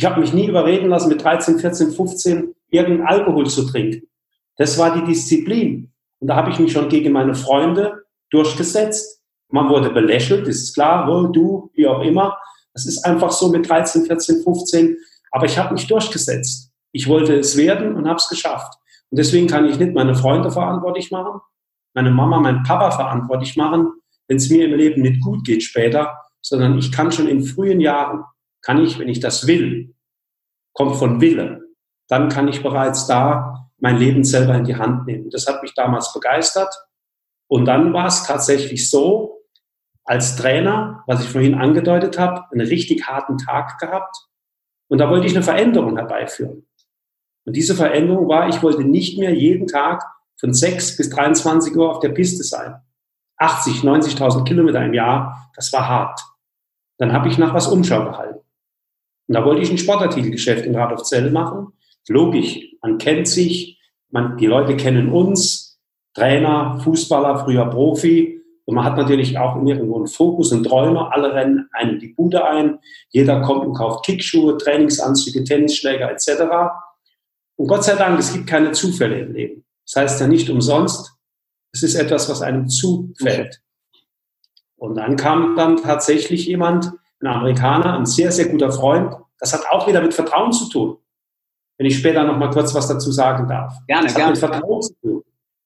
Ich 0.00 0.06
habe 0.06 0.18
mich 0.18 0.32
nie 0.32 0.46
überreden 0.46 0.88
lassen, 0.88 1.10
mit 1.10 1.22
13, 1.22 1.58
14, 1.58 1.92
15 1.92 2.54
irgendeinen 2.70 3.06
Alkohol 3.06 3.46
zu 3.48 3.66
trinken. 3.66 4.08
Das 4.56 4.78
war 4.78 4.94
die 4.94 5.04
Disziplin. 5.04 5.92
Und 6.20 6.28
da 6.28 6.36
habe 6.36 6.50
ich 6.50 6.58
mich 6.58 6.72
schon 6.72 6.88
gegen 6.88 7.12
meine 7.12 7.34
Freunde 7.34 8.04
durchgesetzt. 8.30 9.20
Man 9.50 9.68
wurde 9.68 9.90
belächelt, 9.90 10.48
ist 10.48 10.72
klar, 10.72 11.06
oh, 11.06 11.26
du, 11.26 11.70
wie 11.74 11.86
auch 11.86 12.00
immer. 12.00 12.38
Das 12.72 12.86
ist 12.86 13.04
einfach 13.04 13.30
so 13.30 13.50
mit 13.50 13.68
13, 13.68 14.06
14, 14.06 14.42
15. 14.42 14.96
Aber 15.32 15.44
ich 15.44 15.58
habe 15.58 15.74
mich 15.74 15.86
durchgesetzt. 15.86 16.70
Ich 16.92 17.06
wollte 17.06 17.34
es 17.34 17.58
werden 17.58 17.94
und 17.94 18.08
habe 18.08 18.16
es 18.16 18.28
geschafft. 18.30 18.72
Und 19.10 19.18
deswegen 19.18 19.48
kann 19.48 19.66
ich 19.66 19.78
nicht 19.78 19.92
meine 19.92 20.14
Freunde 20.14 20.50
verantwortlich 20.50 21.10
machen, 21.10 21.42
meine 21.92 22.10
Mama, 22.10 22.40
meinen 22.40 22.62
Papa 22.62 22.90
verantwortlich 22.90 23.54
machen, 23.54 23.92
wenn 24.28 24.38
es 24.38 24.48
mir 24.48 24.64
im 24.64 24.78
Leben 24.78 25.02
nicht 25.02 25.22
gut 25.22 25.44
geht 25.44 25.62
später, 25.62 26.16
sondern 26.40 26.78
ich 26.78 26.90
kann 26.90 27.12
schon 27.12 27.28
in 27.28 27.42
frühen 27.42 27.82
Jahren, 27.82 28.24
kann 28.62 28.82
ich, 28.82 28.98
wenn 28.98 29.08
ich 29.08 29.20
das 29.20 29.46
will, 29.46 29.94
kommt 30.72 30.96
von 30.96 31.20
Wille, 31.20 31.62
dann 32.08 32.28
kann 32.28 32.48
ich 32.48 32.62
bereits 32.62 33.06
da 33.06 33.70
mein 33.78 33.96
Leben 33.96 34.24
selber 34.24 34.54
in 34.54 34.64
die 34.64 34.76
Hand 34.76 35.06
nehmen. 35.06 35.30
Das 35.30 35.46
hat 35.46 35.62
mich 35.62 35.74
damals 35.74 36.12
begeistert. 36.12 36.74
Und 37.48 37.64
dann 37.64 37.92
war 37.92 38.06
es 38.06 38.24
tatsächlich 38.24 38.90
so, 38.90 39.40
als 40.04 40.36
Trainer, 40.36 41.04
was 41.06 41.22
ich 41.22 41.28
vorhin 41.28 41.54
angedeutet 41.54 42.18
habe, 42.18 42.44
einen 42.50 42.66
richtig 42.66 43.06
harten 43.06 43.38
Tag 43.38 43.78
gehabt. 43.78 44.16
Und 44.88 44.98
da 44.98 45.08
wollte 45.08 45.26
ich 45.26 45.34
eine 45.34 45.44
Veränderung 45.44 45.96
herbeiführen. 45.96 46.66
Und 47.44 47.56
diese 47.56 47.74
Veränderung 47.74 48.28
war, 48.28 48.48
ich 48.48 48.62
wollte 48.62 48.82
nicht 48.82 49.18
mehr 49.18 49.34
jeden 49.34 49.66
Tag 49.66 50.04
von 50.38 50.52
6 50.52 50.96
bis 50.96 51.10
23 51.10 51.76
Uhr 51.76 51.90
auf 51.90 52.00
der 52.00 52.08
Piste 52.10 52.42
sein. 52.42 52.80
80, 53.36 53.82
90.000 53.82 54.44
Kilometer 54.44 54.84
im 54.84 54.94
Jahr, 54.94 55.50
das 55.54 55.72
war 55.72 55.88
hart. 55.88 56.20
Dann 56.98 57.12
habe 57.12 57.28
ich 57.28 57.38
nach 57.38 57.54
was 57.54 57.68
Umschau 57.68 58.04
gehalten. 58.04 58.39
Und 59.30 59.34
da 59.34 59.44
wollte 59.44 59.62
ich 59.62 59.70
ein 59.70 59.78
Sportartikelgeschäft 59.78 60.66
in 60.66 60.74
Radolfzell 60.74 61.30
machen. 61.30 61.68
Logisch, 62.08 62.58
man 62.82 62.98
kennt 62.98 63.28
sich, 63.28 63.80
man, 64.08 64.36
die 64.38 64.46
Leute 64.46 64.76
kennen 64.76 65.12
uns, 65.12 65.78
Trainer, 66.14 66.80
Fußballer, 66.82 67.44
früher 67.44 67.66
Profi. 67.66 68.42
Und 68.64 68.74
man 68.74 68.84
hat 68.84 68.96
natürlich 68.96 69.38
auch 69.38 69.54
irgendwo 69.64 69.98
einen 69.98 70.08
Fokus, 70.08 70.52
einen 70.52 70.64
Träumer. 70.64 71.12
Alle 71.12 71.32
rennen 71.32 71.68
einem 71.70 72.00
die 72.00 72.08
Bude 72.08 72.44
ein. 72.44 72.80
Jeder 73.10 73.40
kommt 73.42 73.64
und 73.64 73.74
kauft 73.74 74.04
Kickschuhe, 74.04 74.58
Trainingsanzüge, 74.58 75.44
Tennisschläger 75.44 76.10
etc. 76.10 76.72
Und 77.54 77.68
Gott 77.68 77.84
sei 77.84 77.94
Dank, 77.94 78.18
es 78.18 78.32
gibt 78.32 78.48
keine 78.48 78.72
Zufälle 78.72 79.20
im 79.20 79.32
Leben. 79.32 79.64
Das 79.86 80.02
heißt 80.02 80.20
ja 80.22 80.26
nicht 80.26 80.50
umsonst, 80.50 81.12
es 81.72 81.84
ist 81.84 81.94
etwas, 81.94 82.28
was 82.28 82.42
einem 82.42 82.68
zufällt. 82.68 83.60
Und 84.74 84.96
dann 84.96 85.14
kam 85.14 85.54
dann 85.54 85.76
tatsächlich 85.76 86.46
jemand, 86.46 86.90
ein 87.20 87.26
Amerikaner, 87.26 87.98
ein 87.98 88.06
sehr, 88.06 88.32
sehr 88.32 88.48
guter 88.48 88.72
Freund. 88.72 89.14
Das 89.38 89.52
hat 89.52 89.68
auch 89.70 89.86
wieder 89.86 90.00
mit 90.00 90.14
Vertrauen 90.14 90.52
zu 90.52 90.68
tun. 90.68 90.98
Wenn 91.78 91.86
ich 91.86 91.98
später 91.98 92.24
noch 92.24 92.36
mal 92.36 92.50
kurz 92.50 92.74
was 92.74 92.88
dazu 92.88 93.10
sagen 93.10 93.48
darf. 93.48 93.74
Gerne, 93.86 94.04
das 94.04 94.14
gerne. 94.14 94.26
Hat 94.26 94.42
mit 94.42 94.50
Vertrauen 94.50 94.82
zu 94.82 94.94
tun. 95.00 95.22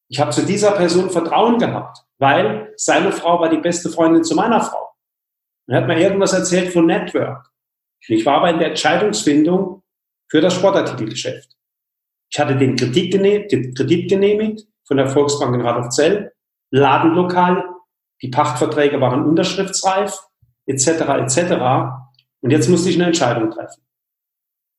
Ich 0.08 0.20
habe 0.20 0.30
zu 0.30 0.44
dieser 0.44 0.72
Person 0.72 1.10
Vertrauen 1.10 1.58
gehabt, 1.58 1.98
weil 2.18 2.72
seine 2.76 3.10
Frau 3.10 3.40
war 3.40 3.48
die 3.48 3.58
beste 3.58 3.88
Freundin 3.88 4.22
zu 4.22 4.34
meiner 4.34 4.60
Frau. 4.60 4.90
Er 5.66 5.78
hat 5.78 5.86
mir 5.86 5.98
irgendwas 5.98 6.32
erzählt 6.32 6.72
von 6.72 6.86
Network. 6.86 7.50
Ich 8.06 8.26
war 8.26 8.36
aber 8.36 8.50
in 8.50 8.58
der 8.58 8.68
Entscheidungsfindung 8.68 9.82
für 10.28 10.40
das 10.40 10.54
Sportartikelgeschäft. 10.54 11.56
Ich 12.30 12.38
hatte 12.38 12.56
den 12.56 12.76
Kredit 12.76 13.12
genehmigt, 13.12 13.52
den 13.52 13.74
Kredit 13.74 14.10
genehmigt 14.10 14.66
von 14.86 14.98
der 14.98 15.08
Volksbank 15.08 15.54
in 15.54 15.62
Radolfzell, 15.62 16.32
Ladenlokal, 16.70 17.64
die 18.20 18.28
Pachtverträge 18.28 19.00
waren 19.00 19.24
unterschriftsreif, 19.24 20.18
etc., 20.66 20.88
etc. 20.88 21.52
Und 22.40 22.50
jetzt 22.50 22.68
musste 22.68 22.90
ich 22.90 22.96
eine 22.96 23.06
Entscheidung 23.06 23.50
treffen. 23.50 23.82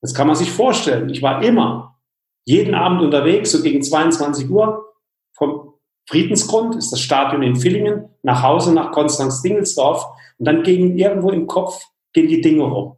Das 0.01 0.13
kann 0.13 0.27
man 0.27 0.35
sich 0.35 0.51
vorstellen. 0.51 1.09
Ich 1.09 1.21
war 1.21 1.43
immer 1.43 1.99
jeden 2.45 2.75
Abend 2.75 3.01
unterwegs, 3.01 3.51
so 3.51 3.61
gegen 3.61 3.81
22 3.81 4.49
Uhr, 4.49 4.93
vom 5.33 5.73
Friedensgrund, 6.07 6.75
ist 6.75 6.91
das 6.91 7.01
Stadion 7.01 7.41
in 7.41 7.55
Villingen, 7.55 8.09
nach 8.21 8.43
Hause 8.43 8.73
nach 8.73 8.91
Konstanz-Dingelsdorf 8.91 10.05
und 10.37 10.45
dann 10.45 10.63
gegen 10.63 10.97
irgendwo 10.97 11.31
im 11.31 11.47
Kopf 11.47 11.83
gehen 12.13 12.27
die 12.27 12.41
Dinge 12.41 12.63
rum. 12.63 12.97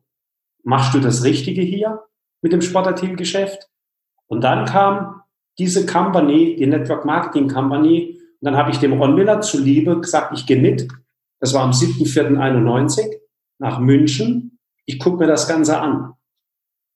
Machst 0.64 0.94
du 0.94 1.00
das 1.00 1.24
Richtige 1.24 1.62
hier 1.62 2.04
mit 2.42 2.52
dem 2.52 2.62
Sportartikelgeschäft? 2.62 3.70
Und 4.28 4.44
dann 4.44 4.66
kam 4.66 5.22
diese 5.58 5.86
Company, 5.86 6.58
die 6.58 6.68
Network 6.68 7.06
Marketing 7.06 7.48
Company, 7.48 8.20
und 8.40 8.46
dann 8.46 8.58
habe 8.58 8.70
ich 8.70 8.78
dem 8.78 8.94
Ron 8.94 9.16
Miller 9.16 9.42
zuliebe 9.42 10.00
gesagt, 10.00 10.34
ich 10.38 10.46
gehe 10.46 10.60
mit. 10.60 10.88
Das 11.40 11.54
war 11.54 11.64
am 11.64 11.72
7.4.91 11.72 13.20
nach 13.60 13.80
München. 13.80 14.60
Ich 14.86 15.00
gucke 15.00 15.18
mir 15.18 15.28
das 15.28 15.48
Ganze 15.48 15.80
an. 15.80 16.14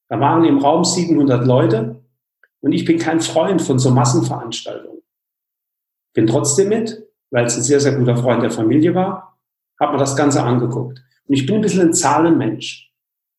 Da 0.08 0.20
waren 0.20 0.44
im 0.44 0.58
Raum 0.58 0.84
700 0.84 1.46
Leute 1.46 2.04
und 2.60 2.72
ich 2.72 2.84
bin 2.84 2.98
kein 2.98 3.20
Freund 3.20 3.62
von 3.62 3.78
so 3.78 3.90
Massenveranstaltungen. 3.90 5.02
Bin 6.14 6.26
trotzdem 6.26 6.68
mit, 6.68 7.06
weil 7.30 7.46
es 7.46 7.56
ein 7.56 7.62
sehr, 7.62 7.80
sehr 7.80 7.96
guter 7.96 8.16
Freund 8.16 8.42
der 8.42 8.50
Familie 8.50 8.94
war, 8.94 9.38
habe 9.80 9.92
mir 9.92 9.98
das 9.98 10.16
Ganze 10.16 10.42
angeguckt. 10.42 11.02
Und 11.26 11.34
ich 11.34 11.46
bin 11.46 11.56
ein 11.56 11.60
bisschen 11.60 11.88
ein 11.88 11.94
Zahlenmensch. 11.94 12.92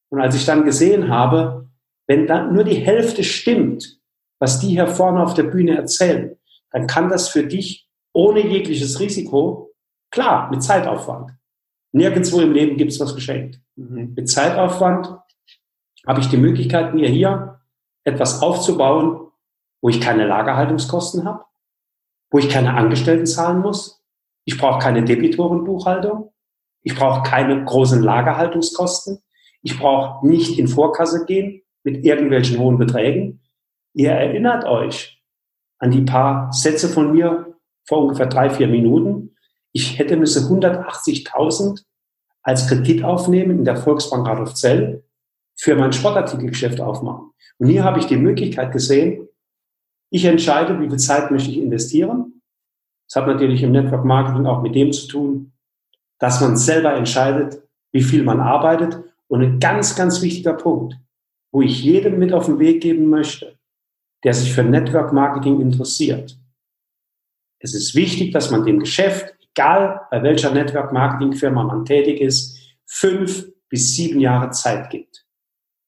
Und 0.09 0.19
als 0.19 0.35
ich 0.35 0.45
dann 0.45 0.65
gesehen 0.65 1.09
habe, 1.09 1.69
wenn 2.07 2.27
dann 2.27 2.53
nur 2.53 2.63
die 2.63 2.75
Hälfte 2.75 3.23
stimmt, 3.23 3.99
was 4.39 4.59
die 4.59 4.69
hier 4.69 4.87
vorne 4.87 5.23
auf 5.23 5.33
der 5.33 5.43
Bühne 5.43 5.75
erzählen, 5.77 6.35
dann 6.71 6.87
kann 6.87 7.09
das 7.09 7.29
für 7.29 7.43
dich 7.43 7.87
ohne 8.13 8.45
jegliches 8.45 8.99
Risiko, 8.99 9.72
klar, 10.13 10.49
mit 10.51 10.63
Zeitaufwand. 10.63 11.31
Nirgendwo 11.91 12.39
im 12.39 12.53
Leben 12.53 12.77
gibt 12.77 12.91
es 12.91 12.99
was 12.99 13.15
geschenkt. 13.15 13.59
Mhm. 13.75 14.13
Mit 14.15 14.29
Zeitaufwand 14.29 15.17
habe 16.07 16.21
ich 16.21 16.29
die 16.29 16.37
Möglichkeit, 16.37 16.93
mir 16.93 17.09
hier 17.09 17.59
etwas 18.03 18.41
aufzubauen, 18.41 19.27
wo 19.81 19.89
ich 19.89 19.99
keine 19.99 20.25
Lagerhaltungskosten 20.27 21.25
habe, 21.25 21.43
wo 22.29 22.37
ich 22.37 22.49
keine 22.49 22.75
Angestellten 22.75 23.25
zahlen 23.25 23.59
muss. 23.59 24.01
Ich 24.45 24.57
brauche 24.57 24.79
keine 24.79 25.03
Debitorenbuchhaltung. 25.03 26.31
Ich 26.83 26.95
brauche 26.95 27.23
keine 27.23 27.63
großen 27.63 28.01
Lagerhaltungskosten. 28.01 29.19
Ich 29.61 29.79
brauche 29.79 30.27
nicht 30.27 30.59
in 30.59 30.67
Vorkasse 30.67 31.25
gehen 31.25 31.61
mit 31.83 32.05
irgendwelchen 32.05 32.59
hohen 32.59 32.77
Beträgen. 32.77 33.41
Ihr 33.93 34.11
erinnert 34.11 34.65
euch 34.65 35.23
an 35.79 35.91
die 35.91 36.01
paar 36.01 36.51
Sätze 36.51 36.87
von 36.89 37.13
mir 37.13 37.55
vor 37.85 38.03
ungefähr 38.03 38.27
drei, 38.27 38.49
vier 38.49 38.67
Minuten. 38.67 39.32
Ich 39.73 39.97
hätte 39.97 40.15
müsse 40.17 40.41
180.000 40.41 41.83
als 42.43 42.67
Kredit 42.67 43.03
aufnehmen 43.03 43.59
in 43.59 43.65
der 43.65 43.77
Volksbank 43.77 44.27
Radolfzell 44.27 45.03
für 45.55 45.75
mein 45.75 45.93
Sportartikelgeschäft 45.93 46.79
aufmachen. 46.79 47.31
Und 47.57 47.69
hier 47.69 47.83
habe 47.83 47.99
ich 47.99 48.05
die 48.05 48.17
Möglichkeit 48.17 48.71
gesehen, 48.71 49.27
ich 50.11 50.25
entscheide, 50.25 50.79
wie 50.79 50.89
viel 50.89 50.99
Zeit 50.99 51.31
möchte 51.31 51.49
ich 51.49 51.57
investieren. 51.57 52.41
Das 53.07 53.21
hat 53.21 53.27
natürlich 53.27 53.63
im 53.63 53.71
Network 53.71 54.05
Marketing 54.05 54.45
auch 54.45 54.61
mit 54.61 54.75
dem 54.75 54.93
zu 54.93 55.07
tun, 55.07 55.53
dass 56.19 56.39
man 56.39 56.55
selber 56.55 56.93
entscheidet, 56.93 57.63
wie 57.91 58.03
viel 58.03 58.23
man 58.23 58.39
arbeitet. 58.39 59.03
Und 59.27 59.41
ein 59.41 59.59
ganz, 59.59 59.95
ganz 59.95 60.21
wichtiger 60.21 60.53
Punkt, 60.53 60.95
wo 61.51 61.63
ich 61.63 61.83
jedem 61.83 62.19
mit 62.19 62.31
auf 62.31 62.45
den 62.45 62.59
Weg 62.59 62.81
geben 62.81 63.09
möchte, 63.09 63.57
der 64.23 64.35
sich 64.35 64.53
für 64.53 64.63
Network 64.63 65.13
Marketing 65.13 65.59
interessiert. 65.61 66.37
Es 67.59 67.73
ist 67.73 67.95
wichtig, 67.95 68.31
dass 68.33 68.51
man 68.51 68.65
dem 68.65 68.79
Geschäft, 68.79 69.42
egal 69.53 70.01
bei 70.09 70.23
welcher 70.23 70.51
Network 70.51 70.91
Marketing 70.91 71.33
Firma 71.33 71.63
man 71.63 71.85
tätig 71.85 72.19
ist, 72.21 72.57
fünf 72.85 73.47
bis 73.69 73.95
sieben 73.95 74.19
Jahre 74.19 74.51
Zeit 74.51 74.89
gibt. 74.89 75.25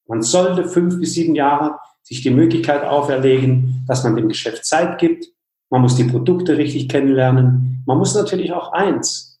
Man 0.08 0.22
sollte 0.22 0.68
fünf 0.68 0.98
bis 0.98 1.14
sieben 1.14 1.34
Jahre 1.34 1.78
sich 2.02 2.22
die 2.22 2.30
Möglichkeit 2.30 2.84
auferlegen, 2.84 3.84
dass 3.88 4.04
man 4.04 4.14
dem 4.16 4.28
Geschäft 4.28 4.64
Zeit 4.64 4.98
gibt. 4.98 5.26
Man 5.70 5.82
muss 5.82 5.96
die 5.96 6.04
Produkte 6.04 6.56
richtig 6.56 6.88
kennenlernen. 6.88 7.82
Man 7.86 7.98
muss 7.98 8.14
natürlich 8.14 8.52
auch 8.52 8.72
eins. 8.72 9.40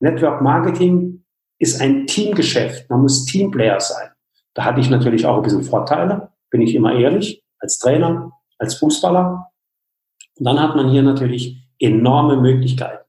Network 0.00 0.42
Marketing 0.42 1.24
ist 1.58 1.80
ein 1.80 2.06
Teamgeschäft. 2.06 2.90
Man 2.90 3.00
muss 3.00 3.24
Teamplayer 3.24 3.80
sein. 3.80 4.10
Da 4.52 4.64
hatte 4.64 4.80
ich 4.80 4.90
natürlich 4.90 5.24
auch 5.24 5.36
ein 5.36 5.42
bisschen 5.42 5.64
Vorteile, 5.64 6.30
bin 6.50 6.60
ich 6.60 6.74
immer 6.74 6.94
ehrlich, 6.94 7.42
als 7.58 7.78
Trainer, 7.78 8.32
als 8.58 8.74
Fußballer. 8.74 9.50
Und 10.36 10.44
dann 10.44 10.60
hat 10.60 10.76
man 10.76 10.90
hier 10.90 11.02
natürlich 11.02 11.66
enorme 11.78 12.36
Möglichkeiten. 12.36 13.03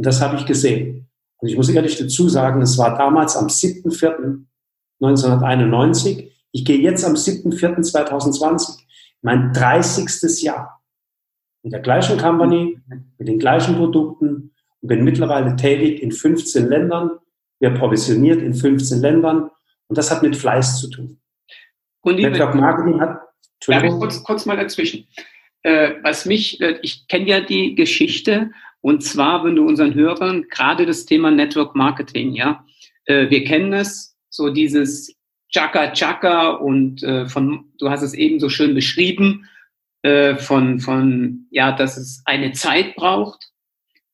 Und 0.00 0.06
das 0.06 0.22
habe 0.22 0.36
ich 0.36 0.46
gesehen. 0.46 1.10
Und 1.36 1.48
ich 1.48 1.56
muss 1.58 1.68
ehrlich 1.68 1.98
dazu 1.98 2.30
sagen, 2.30 2.62
es 2.62 2.78
war 2.78 2.96
damals 2.96 3.36
am 3.36 3.48
7.4.1991. 3.48 6.30
Ich 6.52 6.64
gehe 6.64 6.78
jetzt 6.78 7.04
am 7.04 7.16
7.4.2020, 7.16 8.78
mein 9.20 9.52
30. 9.52 10.40
Jahr. 10.40 10.80
Mit 11.62 11.74
der 11.74 11.80
gleichen 11.80 12.16
Company, 12.16 12.80
mit 13.18 13.28
den 13.28 13.38
gleichen 13.38 13.76
Produkten 13.76 14.54
und 14.80 14.88
bin 14.88 15.04
mittlerweile 15.04 15.54
tätig 15.56 16.02
in 16.02 16.12
15 16.12 16.66
Ländern. 16.66 17.10
Wir 17.58 17.74
provisioniert 17.74 18.40
in 18.40 18.54
15 18.54 19.02
Ländern 19.02 19.50
und 19.88 19.98
das 19.98 20.10
hat 20.10 20.22
mit 20.22 20.34
Fleiß 20.34 20.80
zu 20.80 20.88
tun. 20.88 21.20
Und 22.00 22.16
Network 22.16 22.54
Marketing 22.54 23.02
hat. 23.02 23.20
Darf 23.66 23.82
ich 23.82 23.90
kurz, 23.90 24.24
kurz 24.24 24.46
mal 24.46 24.56
dazwischen? 24.56 25.06
Äh, 25.60 25.96
was 26.02 26.24
mich, 26.24 26.58
äh, 26.62 26.78
ich 26.80 27.06
kenne 27.06 27.26
ja 27.26 27.40
die 27.40 27.74
Geschichte 27.74 28.50
und 28.80 29.02
zwar, 29.02 29.44
wenn 29.44 29.56
du 29.56 29.66
unseren 29.66 29.94
Hörern 29.94 30.46
gerade 30.48 30.86
das 30.86 31.04
Thema 31.04 31.30
Network 31.30 31.74
Marketing, 31.74 32.32
ja, 32.32 32.64
äh, 33.04 33.28
wir 33.30 33.44
kennen 33.44 33.72
es, 33.72 34.16
so 34.30 34.50
dieses 34.50 35.14
Chaka 35.52 35.92
Chaka 35.92 36.50
und 36.50 37.02
äh, 37.02 37.28
von, 37.28 37.72
du 37.78 37.90
hast 37.90 38.02
es 38.02 38.14
eben 38.14 38.38
so 38.38 38.48
schön 38.48 38.74
beschrieben, 38.74 39.48
äh, 40.02 40.36
von, 40.36 40.80
von, 40.80 41.46
ja, 41.50 41.72
dass 41.72 41.96
es 41.96 42.22
eine 42.24 42.52
Zeit 42.52 42.94
braucht 42.96 43.50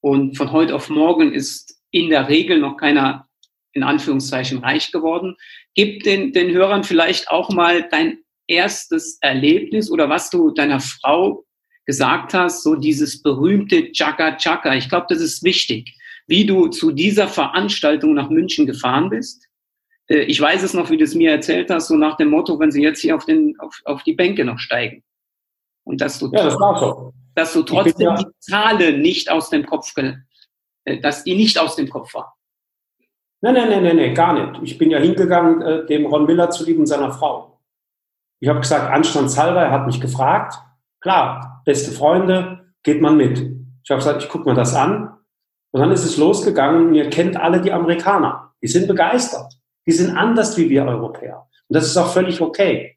und 0.00 0.36
von 0.36 0.50
heute 0.50 0.74
auf 0.74 0.88
morgen 0.88 1.32
ist 1.32 1.80
in 1.90 2.10
der 2.10 2.28
Regel 2.28 2.58
noch 2.58 2.76
keiner 2.76 3.28
in 3.72 3.82
Anführungszeichen 3.82 4.58
reich 4.58 4.90
geworden. 4.90 5.36
Gib 5.74 6.02
den, 6.02 6.32
den 6.32 6.50
Hörern 6.50 6.82
vielleicht 6.82 7.30
auch 7.30 7.50
mal 7.50 7.86
dein 7.90 8.18
erstes 8.46 9.18
Erlebnis 9.20 9.90
oder 9.90 10.08
was 10.08 10.30
du 10.30 10.50
deiner 10.50 10.80
Frau 10.80 11.44
gesagt 11.86 12.34
hast, 12.34 12.62
so 12.62 12.74
dieses 12.74 13.22
berühmte 13.22 13.92
Chaka 13.92 14.36
Chaka. 14.36 14.74
Ich 14.74 14.88
glaube, 14.88 15.06
das 15.08 15.20
ist 15.20 15.42
wichtig, 15.44 15.96
wie 16.26 16.44
du 16.44 16.66
zu 16.66 16.90
dieser 16.90 17.28
Veranstaltung 17.28 18.14
nach 18.14 18.28
München 18.28 18.66
gefahren 18.66 19.08
bist. 19.08 19.48
Äh, 20.08 20.24
ich 20.24 20.40
weiß 20.40 20.62
es 20.62 20.74
noch, 20.74 20.90
wie 20.90 20.96
du 20.96 21.04
es 21.04 21.14
mir 21.14 21.30
erzählt 21.30 21.70
hast, 21.70 21.88
so 21.88 21.96
nach 21.96 22.16
dem 22.16 22.30
Motto, 22.30 22.58
wenn 22.58 22.72
sie 22.72 22.82
jetzt 22.82 23.00
hier 23.00 23.14
auf, 23.14 23.24
den, 23.24 23.58
auf, 23.60 23.80
auf 23.84 24.02
die 24.02 24.14
Bänke 24.14 24.44
noch 24.44 24.58
steigen. 24.58 25.02
Und 25.84 26.00
dass 26.00 26.18
du, 26.18 26.26
ja, 26.32 26.44
das 26.44 26.54
so. 26.54 27.12
dass 27.34 27.52
du 27.52 27.62
trotzdem 27.62 28.08
ja 28.08 28.16
die 28.16 28.26
Zahlen 28.40 29.00
nicht 29.00 29.30
aus 29.30 29.50
dem 29.50 29.64
Kopf, 29.64 29.92
äh, 29.96 31.00
dass 31.00 31.22
die 31.22 31.36
nicht 31.36 31.58
aus 31.58 31.76
dem 31.76 31.88
Kopf 31.88 32.12
war. 32.14 32.36
Nein, 33.42 33.54
nein, 33.54 33.68
nein, 33.70 33.84
nein, 33.84 33.96
nein, 33.96 34.14
gar 34.14 34.32
nicht. 34.32 34.60
Ich 34.64 34.78
bin 34.78 34.90
ja 34.90 34.98
hingegangen, 34.98 35.62
äh, 35.62 35.86
dem 35.86 36.06
Ron 36.06 36.26
Miller 36.26 36.50
zu 36.50 36.64
lieben 36.64 36.86
seiner 36.86 37.12
Frau. 37.12 37.60
Ich 38.40 38.48
habe 38.48 38.60
gesagt, 38.60 38.90
anstandshalber, 38.90 39.62
er 39.62 39.70
hat 39.70 39.86
mich 39.86 40.00
gefragt. 40.00 40.54
Klar, 41.00 41.55
beste 41.66 41.90
Freunde, 41.90 42.72
geht 42.82 43.02
man 43.02 43.18
mit. 43.18 43.38
Ich 43.84 43.90
habe 43.90 43.98
gesagt, 43.98 44.22
ich 44.22 44.28
gucke 44.30 44.48
mir 44.48 44.54
das 44.54 44.74
an. 44.74 45.18
Und 45.72 45.80
dann 45.80 45.92
ist 45.92 46.04
es 46.04 46.16
losgegangen. 46.16 46.94
Ihr 46.94 47.10
kennt 47.10 47.36
alle 47.36 47.60
die 47.60 47.72
Amerikaner. 47.72 48.54
Die 48.62 48.68
sind 48.68 48.88
begeistert. 48.88 49.52
Die 49.86 49.92
sind 49.92 50.16
anders 50.16 50.56
wie 50.56 50.70
wir 50.70 50.86
Europäer. 50.86 51.46
Und 51.68 51.76
das 51.76 51.86
ist 51.86 51.96
auch 51.96 52.12
völlig 52.12 52.40
okay. 52.40 52.96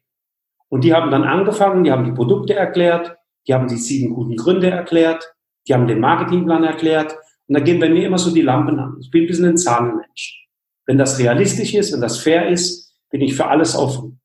Und 0.68 0.84
die 0.84 0.94
haben 0.94 1.10
dann 1.10 1.24
angefangen, 1.24 1.84
die 1.84 1.90
haben 1.90 2.04
die 2.04 2.12
Produkte 2.12 2.54
erklärt, 2.54 3.16
die 3.46 3.54
haben 3.54 3.66
die 3.66 3.76
sieben 3.76 4.14
guten 4.14 4.36
Gründe 4.36 4.70
erklärt, 4.70 5.34
die 5.66 5.74
haben 5.74 5.88
den 5.88 6.00
Marketingplan 6.00 6.64
erklärt. 6.64 7.16
Und 7.48 7.54
da 7.58 7.60
gehen 7.60 7.80
bei 7.80 7.88
mir 7.88 8.06
immer 8.06 8.18
so 8.18 8.32
die 8.32 8.42
Lampen 8.42 8.78
an. 8.78 8.96
Ich 9.00 9.10
bin 9.10 9.24
ein 9.24 9.26
bisschen 9.26 9.46
ein 9.46 9.58
Zahlenmensch. 9.58 10.48
Wenn 10.86 10.98
das 10.98 11.18
realistisch 11.18 11.74
ist, 11.74 11.92
wenn 11.92 12.00
das 12.00 12.18
fair 12.18 12.48
ist, 12.48 12.94
bin 13.10 13.20
ich 13.20 13.34
für 13.34 13.46
alles 13.46 13.76
offen. 13.76 14.19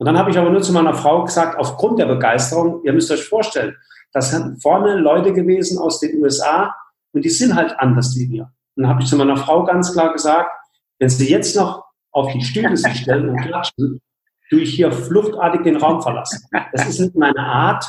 Und 0.00 0.06
dann 0.06 0.18
habe 0.18 0.30
ich 0.30 0.38
aber 0.38 0.48
nur 0.48 0.62
zu 0.62 0.72
meiner 0.72 0.94
Frau 0.94 1.24
gesagt, 1.24 1.58
aufgrund 1.58 1.98
der 1.98 2.06
Begeisterung, 2.06 2.80
ihr 2.84 2.94
müsst 2.94 3.10
euch 3.10 3.22
vorstellen, 3.22 3.76
das 4.14 4.30
sind 4.30 4.62
vorne 4.62 4.94
Leute 4.94 5.34
gewesen 5.34 5.78
aus 5.78 6.00
den 6.00 6.22
USA 6.22 6.74
und 7.12 7.22
die 7.22 7.28
sind 7.28 7.54
halt 7.54 7.78
anders 7.78 8.16
wie 8.16 8.30
wir. 8.30 8.44
Und 8.76 8.84
dann 8.84 8.88
habe 8.88 9.02
ich 9.02 9.08
zu 9.08 9.16
meiner 9.16 9.36
Frau 9.36 9.62
ganz 9.64 9.92
klar 9.92 10.10
gesagt, 10.14 10.50
wenn 10.98 11.10
sie 11.10 11.28
jetzt 11.30 11.54
noch 11.54 11.84
auf 12.12 12.32
die 12.32 12.40
Stühle 12.40 12.78
sich 12.78 13.00
stellen 13.00 13.28
und 13.28 13.42
klatschen, 13.42 14.00
tue 14.48 14.60
ich 14.60 14.74
hier 14.74 14.90
fluchtartig 14.90 15.64
den 15.64 15.76
Raum 15.76 16.00
verlassen. 16.00 16.48
Das 16.72 16.88
ist 16.88 16.98
nicht 16.98 17.14
meine 17.14 17.40
Art, 17.40 17.84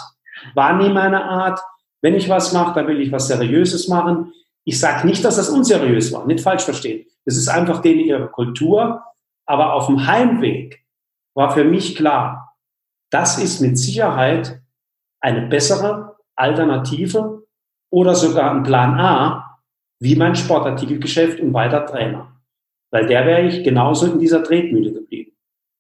war 0.54 0.74
nie 0.76 0.90
meine 0.90 1.24
Art. 1.24 1.62
Wenn 2.02 2.16
ich 2.16 2.28
was 2.28 2.52
mache, 2.52 2.74
dann 2.74 2.88
will 2.88 3.00
ich 3.00 3.14
was 3.14 3.28
Seriöses 3.28 3.88
machen. 3.88 4.34
Ich 4.66 4.82
sage 4.82 5.08
nicht, 5.08 5.24
dass 5.24 5.38
das 5.38 5.48
unseriös 5.48 6.12
war, 6.12 6.28
nicht 6.28 6.44
falsch 6.44 6.64
verstehen. 6.64 7.06
Es 7.24 7.38
ist 7.38 7.48
einfach 7.48 7.82
denen 7.82 8.02
ihre 8.02 8.28
Kultur. 8.28 9.02
Aber 9.46 9.74
auf 9.74 9.88
dem 9.88 10.06
Heimweg 10.06 10.81
war 11.34 11.52
für 11.52 11.64
mich 11.64 11.96
klar, 11.96 12.56
das 13.10 13.38
ist 13.38 13.62
mit 13.62 13.78
Sicherheit 13.78 14.62
eine 15.20 15.48
bessere 15.48 16.18
Alternative 16.36 17.46
oder 17.92 18.16
sogar 18.16 18.52
ein 18.52 18.64
Plan 18.64 19.00
A, 19.00 19.60
wie 20.00 20.16
mein 20.16 20.36
Sportartikelgeschäft 20.36 21.40
und 21.40 21.54
weiter 21.54 21.86
Trainer. 21.86 22.42
Weil 22.90 23.06
der 23.06 23.26
wäre 23.26 23.44
ich 23.44 23.64
genauso 23.64 24.12
in 24.12 24.20
dieser 24.20 24.44
Tretmühle 24.44 24.94
geblieben. 24.94 25.34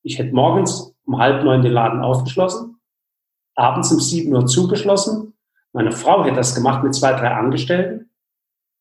Ich 0.04 0.20
hätte 0.20 0.34
morgens 0.34 0.96
um 1.06 1.18
halb 1.18 1.44
neun 1.44 1.62
den 1.62 1.72
Laden 1.72 2.02
aufgeschlossen, 2.02 2.80
abends 3.56 3.92
um 3.92 4.00
sieben 4.00 4.34
Uhr 4.34 4.46
zugeschlossen. 4.46 5.34
Meine 5.74 5.92
Frau 5.92 6.24
hätte 6.24 6.36
das 6.36 6.56
gemacht 6.56 6.84
mit 6.84 6.94
zwei, 6.94 7.14
drei 7.14 7.32
Angestellten. 7.32 8.12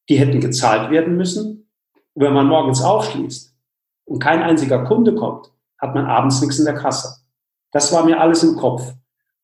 Die 0.08 0.18
hätten 0.18 0.40
gezahlt 0.40 0.90
werden 0.90 1.16
müssen. 1.16 1.70
Und 2.14 2.24
wenn 2.24 2.34
man 2.34 2.46
morgens 2.46 2.82
aufschließt 2.82 3.56
und 4.06 4.18
kein 4.18 4.42
einziger 4.42 4.84
Kunde 4.84 5.14
kommt, 5.14 5.52
hat 5.80 5.94
man 5.94 6.06
abends 6.06 6.40
nichts 6.40 6.58
in 6.58 6.64
der 6.64 6.74
Kasse. 6.74 7.20
Das 7.72 7.92
war 7.92 8.04
mir 8.04 8.20
alles 8.20 8.42
im 8.42 8.56
Kopf. 8.56 8.94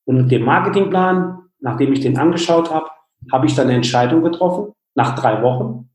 Und 0.04 0.16
mit 0.16 0.30
dem 0.30 0.44
Marketingplan, 0.44 1.48
nachdem 1.60 1.92
ich 1.92 2.00
den 2.00 2.18
angeschaut 2.18 2.70
habe, 2.70 2.88
habe 3.32 3.46
ich 3.46 3.54
dann 3.54 3.66
eine 3.66 3.76
Entscheidung 3.76 4.22
getroffen, 4.22 4.72
nach 4.94 5.14
drei 5.14 5.42
Wochen, 5.42 5.90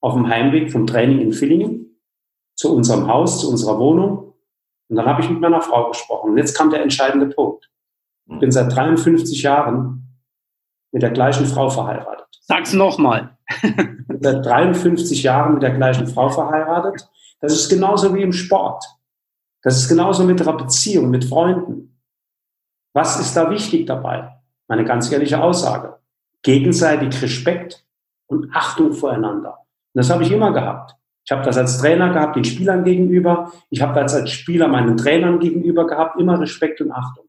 auf 0.00 0.14
dem 0.14 0.28
Heimweg 0.28 0.70
vom 0.70 0.86
Training 0.86 1.20
in 1.20 1.32
Villingen, 1.32 1.98
zu 2.54 2.74
unserem 2.74 3.08
Haus, 3.08 3.40
zu 3.40 3.50
unserer 3.50 3.78
Wohnung. 3.78 4.34
Und 4.88 4.96
dann 4.96 5.06
habe 5.06 5.22
ich 5.22 5.30
mit 5.30 5.40
meiner 5.40 5.60
Frau 5.60 5.88
gesprochen. 5.88 6.30
Und 6.30 6.38
jetzt 6.38 6.56
kam 6.56 6.70
der 6.70 6.82
entscheidende 6.82 7.26
Punkt. 7.26 7.70
Ich 8.28 8.38
bin 8.38 8.50
seit 8.50 8.74
53 8.74 9.42
Jahren 9.42 10.18
mit 10.92 11.02
der 11.02 11.10
gleichen 11.10 11.46
Frau 11.46 11.68
verheiratet. 11.68 12.26
Sag's 12.40 12.72
nochmal. 12.72 13.36
seit 14.20 14.44
53 14.44 15.22
Jahren 15.22 15.54
mit 15.54 15.62
der 15.62 15.72
gleichen 15.72 16.06
Frau 16.06 16.28
verheiratet. 16.28 17.08
Das 17.40 17.52
ist 17.52 17.68
genauso 17.68 18.14
wie 18.14 18.22
im 18.22 18.32
Sport. 18.32 18.84
Das 19.62 19.76
ist 19.76 19.88
genauso 19.88 20.24
mit 20.24 20.40
einer 20.40 20.56
Beziehung, 20.56 21.10
mit 21.10 21.24
Freunden. 21.24 22.00
Was 22.92 23.20
ist 23.20 23.36
da 23.36 23.50
wichtig 23.50 23.86
dabei? 23.86 24.36
Meine 24.68 24.84
ganz 24.84 25.10
ehrliche 25.10 25.42
Aussage. 25.42 25.96
Gegenseitig 26.42 27.20
Respekt 27.22 27.84
und 28.26 28.54
Achtung 28.54 28.92
voreinander. 28.92 29.58
Und 29.92 29.98
das 29.98 30.10
habe 30.10 30.22
ich 30.22 30.32
immer 30.32 30.52
gehabt. 30.52 30.94
Ich 31.24 31.32
habe 31.32 31.42
das 31.42 31.58
als 31.58 31.78
Trainer 31.78 32.12
gehabt, 32.12 32.36
den 32.36 32.44
Spielern 32.44 32.84
gegenüber. 32.84 33.52
Ich 33.70 33.82
habe 33.82 34.00
das 34.00 34.14
als 34.14 34.30
Spieler 34.30 34.68
meinen 34.68 34.96
Trainern 34.96 35.40
gegenüber 35.40 35.86
gehabt. 35.86 36.20
Immer 36.20 36.40
Respekt 36.40 36.80
und 36.80 36.92
Achtung. 36.92 37.24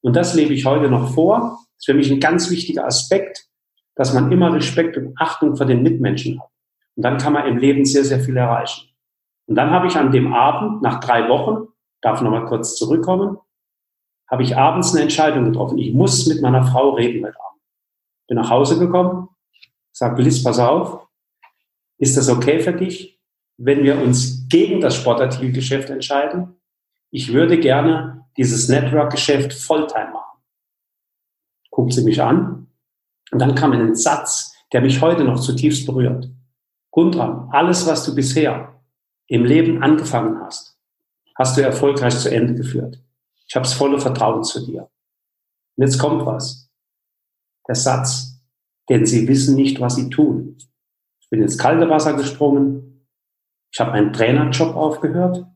Und 0.00 0.16
das 0.16 0.34
lebe 0.34 0.54
ich 0.54 0.64
heute 0.64 0.88
noch 0.88 1.12
vor. 1.14 1.38
Das 1.40 1.60
ist 1.78 1.86
für 1.86 1.94
mich 1.94 2.10
ein 2.10 2.20
ganz 2.20 2.50
wichtiger 2.50 2.86
Aspekt, 2.86 3.46
dass 3.94 4.14
man 4.14 4.32
immer 4.32 4.52
Respekt 4.54 4.96
und 4.96 5.14
Achtung 5.18 5.56
vor 5.56 5.66
den 5.66 5.82
Mitmenschen 5.82 6.40
hat. 6.40 6.48
Und 6.96 7.02
dann 7.04 7.18
kann 7.18 7.34
man 7.34 7.46
im 7.46 7.58
Leben 7.58 7.84
sehr, 7.84 8.04
sehr 8.04 8.20
viel 8.20 8.36
erreichen. 8.36 8.88
Und 9.46 9.56
dann 9.56 9.70
habe 9.70 9.86
ich 9.86 9.96
an 9.96 10.12
dem 10.12 10.32
Abend, 10.32 10.82
nach 10.82 11.00
drei 11.00 11.28
Wochen, 11.28 11.68
darf 12.02 12.20
noch 12.20 12.30
mal 12.30 12.44
kurz 12.44 12.76
zurückkommen, 12.76 13.38
habe 14.30 14.42
ich 14.42 14.56
abends 14.56 14.92
eine 14.92 15.02
Entscheidung 15.02 15.46
getroffen. 15.46 15.78
Ich 15.78 15.94
muss 15.94 16.26
mit 16.26 16.42
meiner 16.42 16.64
Frau 16.64 16.90
reden 16.90 17.24
heute 17.24 17.38
Abend. 17.40 17.62
Bin 18.28 18.36
nach 18.36 18.50
Hause 18.50 18.78
gekommen, 18.78 19.28
sage, 19.92 20.22
Liz, 20.22 20.42
pass 20.42 20.58
auf, 20.58 21.06
ist 21.98 22.16
das 22.16 22.28
okay 22.28 22.60
für 22.60 22.72
dich, 22.72 23.20
wenn 23.56 23.84
wir 23.84 24.00
uns 24.00 24.48
gegen 24.48 24.80
das 24.80 24.96
Sportartikelgeschäft 24.96 25.90
entscheiden? 25.90 26.56
Ich 27.10 27.32
würde 27.32 27.60
gerne 27.60 28.26
dieses 28.36 28.68
Network-Geschäft 28.68 29.52
Volltime 29.52 30.12
machen. 30.12 30.40
Guckt 31.70 31.92
sie 31.92 32.04
mich 32.04 32.22
an 32.22 32.68
und 33.30 33.38
dann 33.38 33.54
kam 33.54 33.72
ein 33.72 33.94
Satz, 33.94 34.54
der 34.72 34.80
mich 34.80 35.00
heute 35.00 35.24
noch 35.24 35.40
zutiefst 35.40 35.86
berührt. 35.86 36.30
Guntram, 36.90 37.48
alles, 37.52 37.86
was 37.86 38.04
du 38.04 38.14
bisher 38.14 38.80
im 39.26 39.44
Leben 39.44 39.82
angefangen 39.82 40.40
hast, 40.40 40.71
hast 41.36 41.56
du 41.56 41.62
erfolgreich 41.62 42.18
zu 42.18 42.30
Ende 42.30 42.54
geführt. 42.54 43.02
Ich 43.46 43.54
habe 43.54 43.64
das 43.64 43.74
volle 43.74 44.00
Vertrauen 44.00 44.44
zu 44.44 44.64
dir. 44.64 44.90
Und 45.76 45.84
jetzt 45.84 45.98
kommt 45.98 46.24
was. 46.26 46.70
Der 47.68 47.74
Satz, 47.74 48.40
denn 48.88 49.06
sie 49.06 49.28
wissen 49.28 49.56
nicht, 49.56 49.80
was 49.80 49.96
sie 49.96 50.10
tun. 50.10 50.58
Ich 51.20 51.28
bin 51.30 51.42
ins 51.42 51.58
kalte 51.58 51.88
Wasser 51.88 52.14
gesprungen. 52.14 53.06
Ich 53.72 53.80
habe 53.80 53.92
meinen 53.92 54.12
Trainerjob 54.12 54.74
aufgehört. 54.74 55.46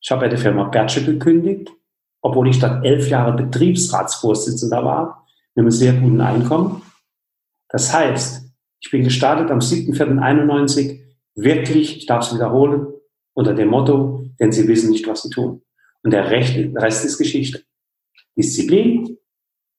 Ich 0.00 0.10
habe 0.10 0.22
bei 0.22 0.28
der 0.28 0.38
Firma 0.38 0.64
Bertsche 0.64 1.04
gekündigt, 1.04 1.70
obwohl 2.22 2.48
ich 2.48 2.58
dort 2.58 2.84
elf 2.84 3.08
Jahre 3.08 3.32
Betriebsratsvorsitzender 3.32 4.84
war, 4.84 5.26
mit 5.54 5.64
einem 5.64 5.70
sehr 5.70 5.92
guten 5.94 6.20
Einkommen. 6.20 6.82
Das 7.68 7.92
heißt, 7.92 8.48
ich 8.80 8.90
bin 8.90 9.04
gestartet 9.04 9.50
am 9.50 9.58
7.4.91, 9.58 11.00
wirklich, 11.34 11.96
ich 11.96 12.06
darf 12.06 12.26
es 12.26 12.34
wiederholen, 12.34 12.86
unter 13.34 13.54
dem 13.54 13.68
Motto, 13.68 14.27
denn 14.40 14.52
sie 14.52 14.68
wissen 14.68 14.90
nicht, 14.90 15.06
was 15.06 15.22
sie 15.22 15.30
tun. 15.30 15.62
Und 16.02 16.12
der 16.12 16.30
Rest 16.30 17.04
ist 17.04 17.18
Geschichte. 17.18 17.62
Disziplin, 18.36 19.18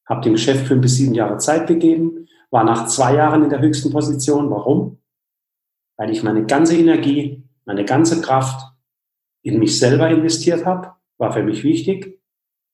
habe 0.08 0.22
dem 0.22 0.38
Chef 0.38 0.68
fünf 0.68 0.82
bis 0.82 0.96
sieben 0.96 1.14
Jahre 1.14 1.38
Zeit 1.38 1.68
gegeben, 1.68 2.28
war 2.52 2.64
nach 2.64 2.88
zwei 2.88 3.16
Jahren 3.16 3.44
in 3.44 3.50
der 3.50 3.62
höchsten 3.62 3.92
Position. 3.92 4.50
Warum? 4.50 4.98
Weil 5.98 6.12
ich 6.12 6.24
meine 6.24 6.46
ganze 6.46 6.78
Energie, 6.78 7.44
meine 7.66 7.86
ganze 7.86 8.22
Kraft 8.22 8.74
in 9.44 9.60
mich 9.60 9.80
selber 9.80 10.10
investiert 10.10 10.66
habe, 10.66 10.94
war 11.18 11.32
für 11.32 11.44
mich 11.44 11.64
wichtig. 11.64 12.20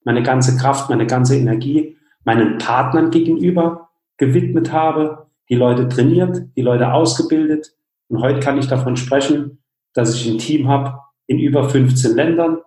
Meine 0.04 0.24
ganze 0.24 0.58
Kraft, 0.58 0.90
meine 0.90 1.08
ganze 1.08 1.36
Energie 1.36 1.98
meinen 2.24 2.58
Partnern 2.58 3.12
gegenüber 3.12 3.90
gewidmet 4.18 4.72
habe, 4.72 5.28
die 5.50 5.56
Leute 5.56 5.88
trainiert, 5.88 6.44
die 6.56 6.62
Leute 6.62 6.92
ausgebildet. 6.92 7.76
Und 8.08 8.22
heute 8.22 8.40
kann 8.40 8.58
ich 8.58 8.68
davon 8.68 8.98
sprechen, 8.98 9.64
dass 9.94 10.16
ich 10.16 10.28
ein 10.28 10.40
Team 10.40 10.68
habe 10.68 11.00
in 11.28 11.40
über 11.40 11.70
15 11.70 12.16
Ländern, 12.16 12.62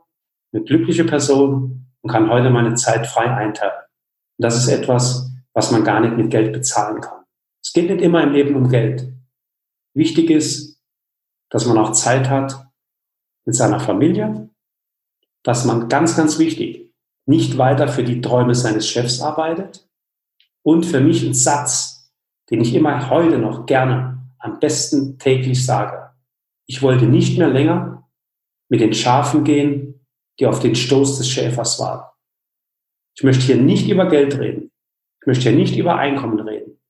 eine 0.53 0.65
glückliche 0.65 1.05
Person 1.05 1.87
und 2.01 2.11
kann 2.11 2.31
heute 2.31 2.51
meine 2.51 2.75
Zeit 2.75 3.07
frei 3.07 3.31
einteilen. 3.31 3.85
Und 4.39 4.45
das 4.45 4.57
ist 4.57 4.69
etwas, 4.69 5.31
was 5.53 5.71
man 5.71 5.85
gar 5.85 6.01
nicht 6.01 6.17
mit 6.17 6.31
Geld 6.31 6.53
bezahlen 6.53 7.01
kann. 7.01 7.25
Es 7.63 7.73
geht 7.73 7.91
nicht 7.91 8.03
immer 8.03 8.23
im 8.23 8.33
Leben 8.33 8.55
um 8.55 8.69
Geld. 8.69 9.13
Wichtig 9.95 10.31
ist, 10.31 10.81
dass 11.51 11.67
man 11.67 11.79
auch 11.79 11.93
Zeit 11.93 12.29
hat 12.31 12.67
mit 13.45 13.55
seiner 13.55 13.81
Familie, 13.81 14.51
dass 15.43 15.65
man 15.65 15.89
ganz, 15.89 16.17
ganz 16.17 16.39
wichtig, 16.39 16.93
nicht 17.27 17.59
weiter 17.59 17.89
für 17.89 18.05
die 18.05 18.21
Träume 18.21 18.55
seines 18.55 18.89
Chefs 18.89 19.21
arbeitet. 19.21 19.89
Und 20.63 20.87
für 20.87 21.01
mich 21.01 21.27
ein 21.27 21.35
Satz, 21.35 22.13
den 22.51 22.61
ich 22.61 22.75
immer 22.75 23.11
heute 23.11 23.39
noch 23.39 23.67
gerne 23.67 24.31
am 24.39 24.59
besten 24.61 25.19
täglich 25.19 25.65
sage. 25.65 26.11
Ich 26.67 26.83
wollte 26.83 27.07
nicht 27.07 27.39
mehr 27.39 27.49
länger 27.49 27.98
mit 28.69 28.81
den 28.81 28.95
Schafen 28.95 29.45
gehen, 29.45 30.07
die 30.39 30.47
auf 30.47 30.61
den 30.61 30.75
Stoß 30.75 31.19
des 31.19 31.29
Schäfers 31.29 31.79
warten. 31.81 32.15
Ich 33.17 33.25
möchte 33.25 33.45
hier 33.45 33.57
nicht 33.57 33.89
über 33.89 34.09
Geld 34.09 34.39
reden. 34.39 34.71
Ich 35.21 35.27
möchte 35.27 35.51
hier 35.51 35.59
nicht 35.59 35.77
über 35.77 35.97
Einkommen 35.97 36.39
reden. 36.41 36.81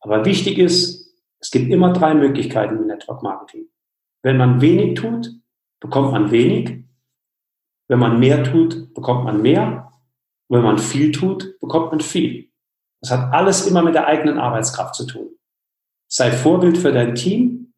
Aber 0.00 0.24
wichtig 0.24 0.58
ist, 0.58 1.14
es 1.40 1.50
gibt 1.50 1.70
immer 1.70 1.92
drei 1.92 2.14
Möglichkeiten 2.14 2.76
im 2.76 2.86
Network 2.86 3.22
Marketing. 3.22 3.66
Wenn 4.22 4.36
man 4.36 4.60
wenig 4.60 4.94
tut, 4.98 5.30
bekommt 5.80 6.12
man 6.12 6.30
wenig. 6.30 6.84
Wenn 7.88 7.98
man 7.98 8.18
mehr 8.18 8.44
tut, 8.44 8.94
bekommt 8.94 9.24
man 9.24 9.42
mehr. 9.42 9.92
Und 10.48 10.58
wenn 10.58 10.64
man 10.64 10.78
viel 10.78 11.12
tut, 11.12 11.58
bekommt 11.60 11.90
man 11.90 12.00
viel. 12.00 12.50
Das 13.00 13.10
hat 13.10 13.32
alles 13.32 13.66
immer 13.66 13.82
mit 13.82 13.94
der 13.94 14.06
eigenen 14.06 14.38
Arbeitskraft 14.38 14.94
zu 14.94 15.06
tun. 15.06 15.30
Sei 16.08 16.30
Vorbild 16.30 16.76
für 16.76 16.92
dein 16.92 17.14
Team, 17.14 17.72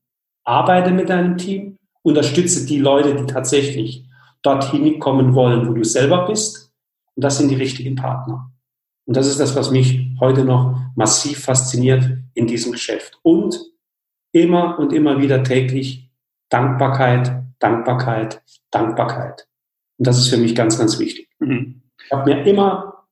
arbeite 0.44 0.90
mit 0.90 1.08
deinem 1.08 1.36
Team, 1.36 1.78
unterstütze 2.02 2.66
die 2.66 2.78
Leute, 2.78 3.14
die 3.14 3.26
tatsächlich 3.26 4.04
dorthin 4.42 4.98
kommen 4.98 5.34
wollen, 5.34 5.68
wo 5.68 5.72
du 5.72 5.84
selber 5.84 6.26
bist. 6.26 6.72
Und 7.14 7.24
das 7.24 7.38
sind 7.38 7.48
die 7.48 7.56
richtigen 7.56 7.94
Partner. 7.94 8.50
Und 9.06 9.16
das 9.16 9.26
ist 9.26 9.40
das, 9.40 9.56
was 9.56 9.70
mich 9.70 10.08
heute 10.20 10.44
noch 10.44 10.78
massiv 10.94 11.44
fasziniert 11.44 12.04
in 12.34 12.46
diesem 12.46 12.72
Geschäft. 12.72 13.18
Und 13.22 13.60
immer 14.32 14.78
und 14.78 14.92
immer 14.92 15.20
wieder 15.20 15.42
täglich 15.42 16.10
Dankbarkeit, 16.48 17.42
Dankbarkeit, 17.58 18.42
Dankbarkeit. 18.70 19.48
Und 19.98 20.06
das 20.06 20.18
ist 20.18 20.28
für 20.28 20.36
mich 20.36 20.54
ganz, 20.54 20.78
ganz 20.78 20.98
wichtig. 20.98 21.28
Mhm. 21.38 21.82
Ich 22.04 22.10
habe 22.10 22.34
mir 22.34 22.44
immer 22.44 23.06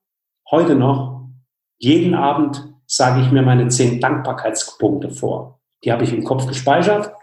heute 0.49 0.75
noch, 0.75 1.29
jeden 1.77 2.13
Abend 2.13 2.67
sage 2.85 3.21
ich 3.21 3.31
mir 3.31 3.41
meine 3.41 3.69
zehn 3.69 3.99
Dankbarkeitspunkte 3.99 5.09
vor. 5.09 5.59
Die 5.83 5.91
habe 5.91 6.03
ich 6.03 6.13
im 6.13 6.23
Kopf 6.23 6.45
gespeichert. 6.47 7.13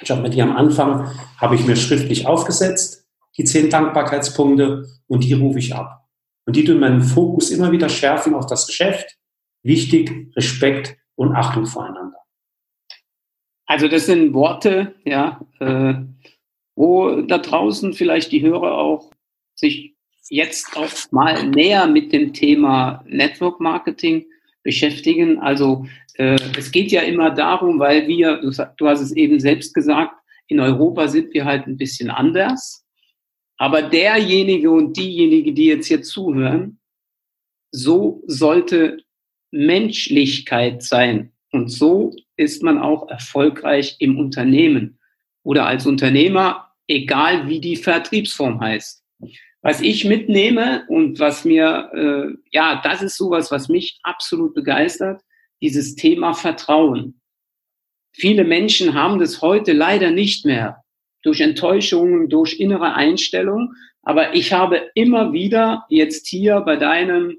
Ich 0.00 0.10
habe 0.10 0.22
mir 0.22 0.30
die 0.30 0.42
am 0.42 0.56
Anfang, 0.56 1.10
habe 1.38 1.54
ich 1.54 1.66
mir 1.66 1.76
schriftlich 1.76 2.26
aufgesetzt, 2.26 3.06
die 3.36 3.44
zehn 3.44 3.70
Dankbarkeitspunkte, 3.70 4.86
und 5.06 5.24
die 5.24 5.34
rufe 5.34 5.58
ich 5.58 5.74
ab. 5.74 6.08
Und 6.46 6.56
die 6.56 6.64
tun 6.64 6.80
meinen 6.80 7.02
Fokus 7.02 7.50
immer 7.50 7.70
wieder 7.70 7.88
schärfen 7.88 8.34
auf 8.34 8.46
das 8.46 8.66
Geschäft. 8.66 9.18
Wichtig, 9.62 10.32
Respekt 10.34 10.96
und 11.14 11.34
Achtung 11.34 11.66
voreinander. 11.66 12.18
Also 13.66 13.88
das 13.88 14.06
sind 14.06 14.34
Worte, 14.34 14.94
ja, 15.04 15.40
äh, 15.60 15.94
wo 16.74 17.22
da 17.22 17.38
draußen 17.38 17.92
vielleicht 17.92 18.32
die 18.32 18.42
Hörer 18.42 18.76
auch 18.76 19.10
sich 19.54 19.94
jetzt 20.28 20.76
auch 20.76 20.90
mal 21.10 21.46
näher 21.46 21.86
mit 21.86 22.12
dem 22.12 22.32
Thema 22.32 23.04
Network 23.06 23.60
Marketing 23.60 24.24
beschäftigen. 24.62 25.38
Also 25.38 25.86
äh, 26.14 26.38
es 26.56 26.70
geht 26.72 26.92
ja 26.92 27.02
immer 27.02 27.30
darum, 27.30 27.78
weil 27.78 28.06
wir, 28.06 28.38
du, 28.38 28.50
du 28.76 28.88
hast 28.88 29.00
es 29.00 29.12
eben 29.12 29.40
selbst 29.40 29.74
gesagt, 29.74 30.14
in 30.48 30.60
Europa 30.60 31.08
sind 31.08 31.32
wir 31.34 31.44
halt 31.44 31.66
ein 31.66 31.76
bisschen 31.76 32.10
anders. 32.10 32.84
Aber 33.56 33.82
derjenige 33.82 34.70
und 34.70 34.96
diejenige, 34.96 35.52
die 35.52 35.66
jetzt 35.66 35.86
hier 35.86 36.02
zuhören, 36.02 36.78
so 37.70 38.22
sollte 38.26 38.98
Menschlichkeit 39.50 40.82
sein. 40.82 41.32
Und 41.52 41.68
so 41.68 42.14
ist 42.36 42.62
man 42.62 42.78
auch 42.78 43.08
erfolgreich 43.08 43.96
im 43.98 44.18
Unternehmen 44.18 44.98
oder 45.42 45.66
als 45.66 45.86
Unternehmer, 45.86 46.72
egal 46.88 47.48
wie 47.48 47.60
die 47.60 47.76
Vertriebsform 47.76 48.60
heißt. 48.60 49.04
Was 49.62 49.80
ich 49.80 50.04
mitnehme 50.04 50.84
und 50.88 51.20
was 51.20 51.44
mir, 51.44 51.90
äh, 51.94 52.36
ja, 52.50 52.80
das 52.82 53.00
ist 53.00 53.16
sowas, 53.16 53.50
was 53.50 53.68
mich 53.68 54.00
absolut 54.02 54.54
begeistert, 54.54 55.22
dieses 55.60 55.94
Thema 55.94 56.34
Vertrauen. 56.34 57.20
Viele 58.12 58.44
Menschen 58.44 58.94
haben 58.94 59.18
das 59.18 59.40
heute 59.40 59.72
leider 59.72 60.10
nicht 60.10 60.44
mehr 60.44 60.82
durch 61.22 61.40
Enttäuschungen, 61.40 62.28
durch 62.28 62.58
innere 62.58 62.94
Einstellung. 62.94 63.72
Aber 64.02 64.34
ich 64.34 64.52
habe 64.52 64.90
immer 64.94 65.32
wieder 65.32 65.84
jetzt 65.88 66.26
hier 66.26 66.60
bei 66.60 66.76
deinem 66.76 67.38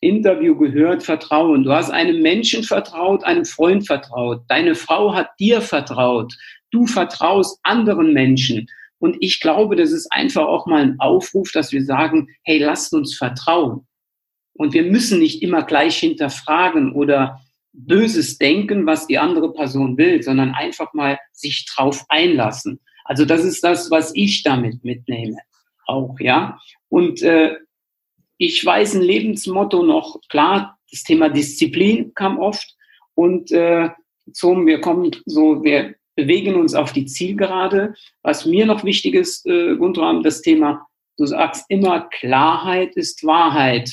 Interview 0.00 0.56
gehört, 0.56 1.02
Vertrauen. 1.02 1.64
Du 1.64 1.72
hast 1.72 1.90
einem 1.90 2.20
Menschen 2.20 2.62
vertraut, 2.62 3.24
einem 3.24 3.46
Freund 3.46 3.86
vertraut. 3.86 4.42
Deine 4.48 4.74
Frau 4.74 5.14
hat 5.14 5.30
dir 5.40 5.62
vertraut. 5.62 6.34
Du 6.70 6.86
vertraust 6.86 7.58
anderen 7.62 8.12
Menschen. 8.12 8.68
Und 8.98 9.16
ich 9.20 9.40
glaube, 9.40 9.76
das 9.76 9.92
ist 9.92 10.10
einfach 10.10 10.46
auch 10.46 10.66
mal 10.66 10.82
ein 10.82 11.00
Aufruf, 11.00 11.52
dass 11.52 11.72
wir 11.72 11.84
sagen, 11.84 12.28
hey, 12.44 12.58
lasst 12.58 12.94
uns 12.94 13.16
vertrauen. 13.16 13.86
Und 14.54 14.72
wir 14.72 14.84
müssen 14.84 15.18
nicht 15.18 15.42
immer 15.42 15.64
gleich 15.64 15.98
hinterfragen 15.98 16.92
oder 16.92 17.40
Böses 17.72 18.38
denken, 18.38 18.86
was 18.86 19.06
die 19.06 19.18
andere 19.18 19.52
Person 19.52 19.98
will, 19.98 20.22
sondern 20.22 20.54
einfach 20.54 20.94
mal 20.94 21.18
sich 21.32 21.66
drauf 21.66 22.06
einlassen. 22.08 22.80
Also 23.04 23.24
das 23.26 23.44
ist 23.44 23.62
das, 23.62 23.90
was 23.90 24.12
ich 24.14 24.42
damit 24.42 24.82
mitnehme. 24.82 25.36
Auch, 25.86 26.18
ja. 26.18 26.58
Und 26.88 27.22
äh, 27.22 27.56
ich 28.38 28.64
weiß 28.64 28.94
ein 28.94 29.02
Lebensmotto 29.02 29.82
noch, 29.82 30.20
klar, 30.28 30.78
das 30.90 31.02
Thema 31.02 31.28
Disziplin 31.28 32.12
kam 32.14 32.38
oft 32.38 32.74
und 33.14 33.52
äh, 33.52 33.90
zum, 34.32 34.66
wir 34.66 34.80
kommen 34.80 35.10
so, 35.26 35.62
wir 35.62 35.94
bewegen 36.16 36.56
uns 36.56 36.74
auf 36.74 36.92
die 36.92 37.06
Zielgerade. 37.06 37.94
Was 38.22 38.46
mir 38.46 38.66
noch 38.66 38.82
wichtig 38.82 39.14
ist, 39.14 39.46
äh, 39.46 39.76
Guntram, 39.76 40.22
das 40.22 40.42
Thema, 40.42 40.86
du 41.16 41.26
sagst 41.26 41.66
immer, 41.68 42.08
Klarheit 42.10 42.96
ist 42.96 43.24
Wahrheit. 43.24 43.92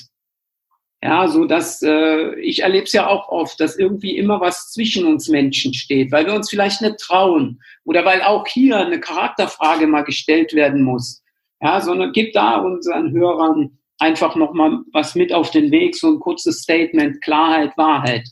Ja, 1.04 1.28
so 1.28 1.44
dass 1.44 1.82
äh, 1.82 2.34
ich 2.40 2.62
erlebe 2.62 2.86
es 2.86 2.94
ja 2.94 3.08
auch 3.08 3.28
oft, 3.28 3.60
dass 3.60 3.78
irgendwie 3.78 4.16
immer 4.16 4.40
was 4.40 4.72
zwischen 4.72 5.06
uns 5.06 5.28
Menschen 5.28 5.74
steht, 5.74 6.14
weil 6.14 6.26
wir 6.26 6.34
uns 6.34 6.50
vielleicht 6.50 6.82
nicht 6.82 6.98
trauen 6.98 7.62
oder 7.84 8.06
weil 8.06 8.22
auch 8.22 8.48
hier 8.48 8.78
eine 8.78 9.02
Charakterfrage 9.02 9.86
mal 9.86 10.06
gestellt 10.06 10.54
werden 10.54 10.82
muss. 10.82 11.22
Ja, 11.62 11.82
sondern 11.82 12.14
gib 12.14 12.32
da 12.32 12.56
unseren 12.58 13.12
Hörern 13.12 13.78
einfach 14.00 14.38
noch 14.38 14.54
mal 14.54 14.80
was 14.94 15.14
mit 15.16 15.34
auf 15.34 15.52
den 15.52 15.72
Weg, 15.72 15.96
so 15.96 16.08
ein 16.08 16.20
kurzes 16.20 16.62
Statement, 16.62 17.22
Klarheit, 17.22 17.78
Wahrheit. 17.78 18.28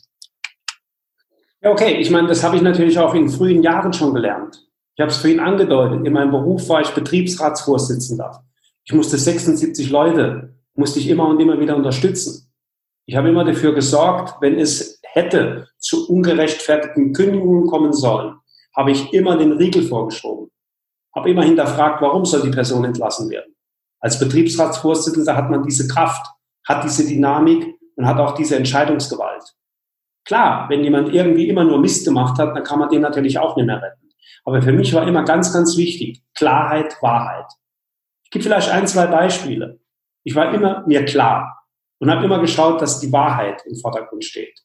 Ja, 1.62 1.70
okay. 1.70 1.96
Ich 1.98 2.10
meine, 2.10 2.28
das 2.28 2.42
habe 2.42 2.56
ich 2.56 2.62
natürlich 2.62 2.98
auch 2.98 3.14
in 3.14 3.28
frühen 3.28 3.62
Jahren 3.62 3.92
schon 3.92 4.14
gelernt. 4.14 4.66
Ich 4.94 5.00
habe 5.00 5.10
es 5.10 5.16
vorhin 5.16 5.40
angedeutet. 5.40 6.04
In 6.04 6.12
meinem 6.12 6.32
Beruf 6.32 6.68
war 6.68 6.80
ich 6.80 6.90
Betriebsratsvorsitzender. 6.90 8.44
Ich 8.84 8.92
musste 8.92 9.16
76 9.16 9.90
Leute, 9.90 10.56
musste 10.74 10.98
ich 10.98 11.08
immer 11.08 11.28
und 11.28 11.40
immer 11.40 11.60
wieder 11.60 11.76
unterstützen. 11.76 12.52
Ich 13.06 13.16
habe 13.16 13.28
immer 13.28 13.44
dafür 13.44 13.74
gesorgt, 13.74 14.40
wenn 14.40 14.58
es 14.58 15.00
hätte 15.02 15.68
zu 15.78 16.08
ungerechtfertigten 16.08 17.12
Kündigungen 17.12 17.66
kommen 17.66 17.92
sollen, 17.92 18.36
habe 18.76 18.90
ich 18.90 19.12
immer 19.12 19.36
den 19.36 19.52
Riegel 19.52 19.82
vorgeschoben. 19.82 20.50
Habe 21.14 21.30
immer 21.30 21.44
hinterfragt, 21.44 22.00
warum 22.00 22.24
soll 22.24 22.42
die 22.42 22.50
Person 22.50 22.84
entlassen 22.84 23.28
werden. 23.30 23.54
Als 24.00 24.18
Betriebsratsvorsitzender 24.18 25.36
hat 25.36 25.50
man 25.50 25.62
diese 25.62 25.86
Kraft, 25.86 26.26
hat 26.66 26.84
diese 26.84 27.06
Dynamik 27.06 27.78
und 27.96 28.06
hat 28.06 28.18
auch 28.18 28.34
diese 28.34 28.56
Entscheidungsgewalt. 28.56 29.42
Klar, 30.24 30.68
wenn 30.68 30.84
jemand 30.84 31.12
irgendwie 31.12 31.48
immer 31.48 31.64
nur 31.64 31.80
Mist 31.80 32.04
gemacht 32.04 32.38
hat, 32.38 32.56
dann 32.56 32.62
kann 32.62 32.78
man 32.78 32.88
den 32.88 33.02
natürlich 33.02 33.38
auch 33.38 33.56
nicht 33.56 33.66
mehr 33.66 33.82
retten. 33.82 34.10
Aber 34.44 34.62
für 34.62 34.72
mich 34.72 34.92
war 34.94 35.06
immer 35.06 35.24
ganz, 35.24 35.52
ganz 35.52 35.76
wichtig, 35.76 36.22
Klarheit, 36.34 36.96
Wahrheit. 37.00 37.46
Ich 38.24 38.30
gebe 38.30 38.44
vielleicht 38.44 38.70
ein, 38.70 38.86
zwei 38.86 39.06
Beispiele. 39.06 39.80
Ich 40.24 40.34
war 40.34 40.54
immer 40.54 40.84
mir 40.86 41.04
klar, 41.04 41.62
und 42.02 42.10
habe 42.10 42.24
immer 42.24 42.40
geschaut, 42.40 42.82
dass 42.82 42.98
die 42.98 43.12
Wahrheit 43.12 43.62
im 43.64 43.76
Vordergrund 43.76 44.24
steht. 44.24 44.58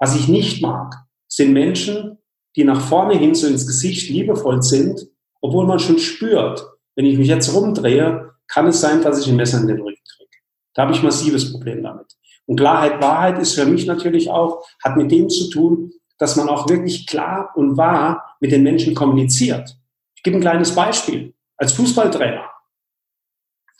Was 0.00 0.16
ich 0.16 0.26
nicht 0.26 0.60
mag, 0.60 0.92
sind 1.28 1.52
Menschen, 1.52 2.18
die 2.56 2.64
nach 2.64 2.80
vorne 2.80 3.14
hin 3.16 3.36
so 3.36 3.46
ins 3.46 3.64
Gesicht 3.64 4.10
liebevoll 4.10 4.60
sind, 4.60 5.06
obwohl 5.40 5.68
man 5.68 5.78
schon 5.78 6.00
spürt, 6.00 6.66
wenn 6.96 7.06
ich 7.06 7.16
mich 7.16 7.28
jetzt 7.28 7.54
rumdrehe, 7.54 8.32
kann 8.48 8.66
es 8.66 8.80
sein, 8.80 9.02
dass 9.02 9.20
ich 9.20 9.28
ein 9.30 9.36
Messer 9.36 9.60
in 9.60 9.68
den 9.68 9.80
Rücken 9.80 10.02
kriege. 10.16 10.30
Da 10.74 10.82
habe 10.82 10.92
ich 10.92 11.00
massives 11.00 11.52
Problem 11.52 11.80
damit. 11.84 12.12
Und 12.50 12.56
Klarheit, 12.56 13.00
Wahrheit 13.00 13.38
ist 13.38 13.54
für 13.54 13.64
mich 13.64 13.86
natürlich 13.86 14.28
auch, 14.28 14.66
hat 14.82 14.96
mit 14.96 15.12
dem 15.12 15.28
zu 15.28 15.50
tun, 15.50 15.92
dass 16.18 16.34
man 16.34 16.48
auch 16.48 16.68
wirklich 16.68 17.06
klar 17.06 17.52
und 17.54 17.76
wahr 17.76 18.34
mit 18.40 18.50
den 18.50 18.64
Menschen 18.64 18.92
kommuniziert. 18.92 19.78
Ich 20.16 20.24
gebe 20.24 20.36
ein 20.36 20.40
kleines 20.40 20.74
Beispiel. 20.74 21.32
Als 21.56 21.74
Fußballtrainer. 21.74 22.50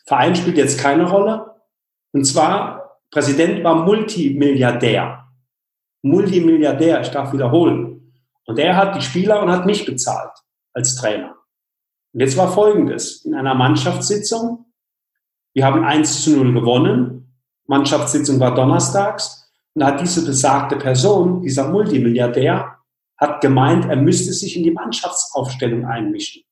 Verein 0.07 0.37
spielt 0.37 0.57
jetzt 0.57 0.79
keine 0.79 1.11
Rolle. 1.11 1.57
Und 2.13 2.25
zwar 2.25 3.01
Präsident 3.11 3.65
war 3.65 3.75
Multimilliardär. 3.75 5.27
Multimilliardär, 6.03 7.01
ich 7.01 7.09
darf 7.09 7.33
wiederholen. 7.33 8.15
Und 8.47 8.57
er 8.61 8.77
hat 8.77 8.95
die 8.95 9.03
Spieler 9.03 9.43
und 9.43 9.51
hat 9.51 9.67
mich 9.67 9.85
bezahlt 9.85 10.31
als 10.75 10.95
Trainer. 10.95 11.35
Und 12.13 12.21
jetzt 12.21 12.37
war 12.37 12.53
Folgendes. 12.53 13.25
In 13.25 13.35
einer 13.35 13.57
Mannschaftssitzung, 13.57 14.67
wir 15.55 15.65
haben 15.65 15.83
1 15.83 16.23
zu 16.23 16.37
0 16.37 16.55
gewonnen. 16.55 17.20
Mannschaftssitzung 17.71 18.41
war 18.41 18.55
donnerstags. 18.55 19.49
Und 19.75 19.85
hat 19.85 20.01
diese 20.01 20.27
besagte 20.27 20.75
Person, 20.77 21.43
dieser 21.43 21.69
Multimilliardär, 21.69 22.77
hat 23.17 23.41
gemeint, 23.41 23.85
er 23.85 23.95
müsste 23.95 24.33
sich 24.33 24.57
in 24.57 24.65
die 24.65 24.73
Mannschaftsaufstellung 24.73 25.85
einmischen. 25.85 26.43